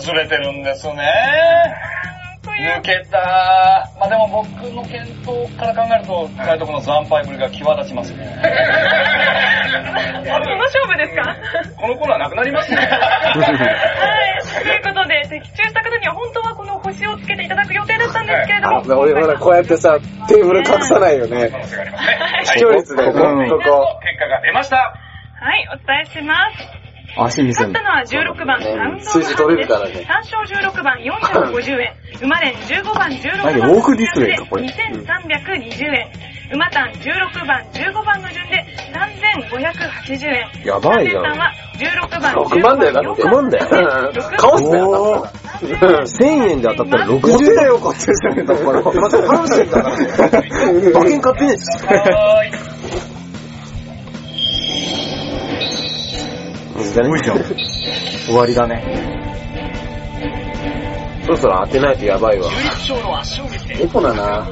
[0.00, 0.94] 外れてるんですね。
[2.44, 3.88] 抜けた。
[3.98, 8.26] まあでも僕の検討から考えると、海斗君の惨敗ぶりが際立ちますね。
[10.24, 11.36] その勝負ですか？
[11.80, 12.76] このコーナーなくなりますね。
[12.82, 14.62] はい。
[14.64, 14.91] ということで、
[15.32, 21.50] 的中した方には本当はこの星をつけていただく予定だったんですけれども、あ俺ほら、こうやってさ、テーブル隠さないよね。
[22.44, 24.00] 視聴率だよね、うんここ。
[24.04, 24.76] 結果が出ました。
[24.76, 26.82] はい、お伝えします。
[27.16, 27.82] 足見せ勝った。
[27.82, 31.94] のは16番、サウンドの数字取れるからね3勝16番、450円。
[32.22, 33.58] 馬連15番、16番。
[33.58, 36.31] 何ウォークディスプレイかこれ2320円。
[36.52, 38.62] 馬単16番、15番の順で
[40.08, 40.66] 3580円。
[40.66, 43.22] やばいな三連単は16番、6万だよ、だって。
[43.22, 48.82] 6万だようん顔すなよ、おー1000円で当たったら50 60だよ、こっちですよね、だから。
[48.82, 49.90] また話してんだから。
[50.90, 51.64] 馬券買ってねえし。
[56.92, 57.38] すごいじゃん。
[58.26, 59.31] 終わりだね。
[61.22, 62.50] そろそろ当てないとやばいわ。
[63.70, 64.48] エポナな。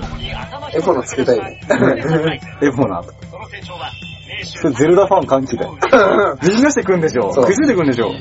[0.75, 1.61] エポナつけたいね。
[2.63, 3.13] エポナと。
[4.45, 5.77] それゼルダファン歓喜だよ。
[6.43, 8.13] ビジネスしてくんでしょそう食いてくんでしょ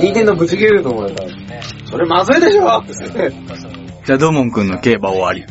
[0.00, 1.16] 人間のぶち切れると思うよ。
[1.84, 2.82] それまずいでしょ
[4.06, 5.44] じゃあ、ドモン君の競馬終わり。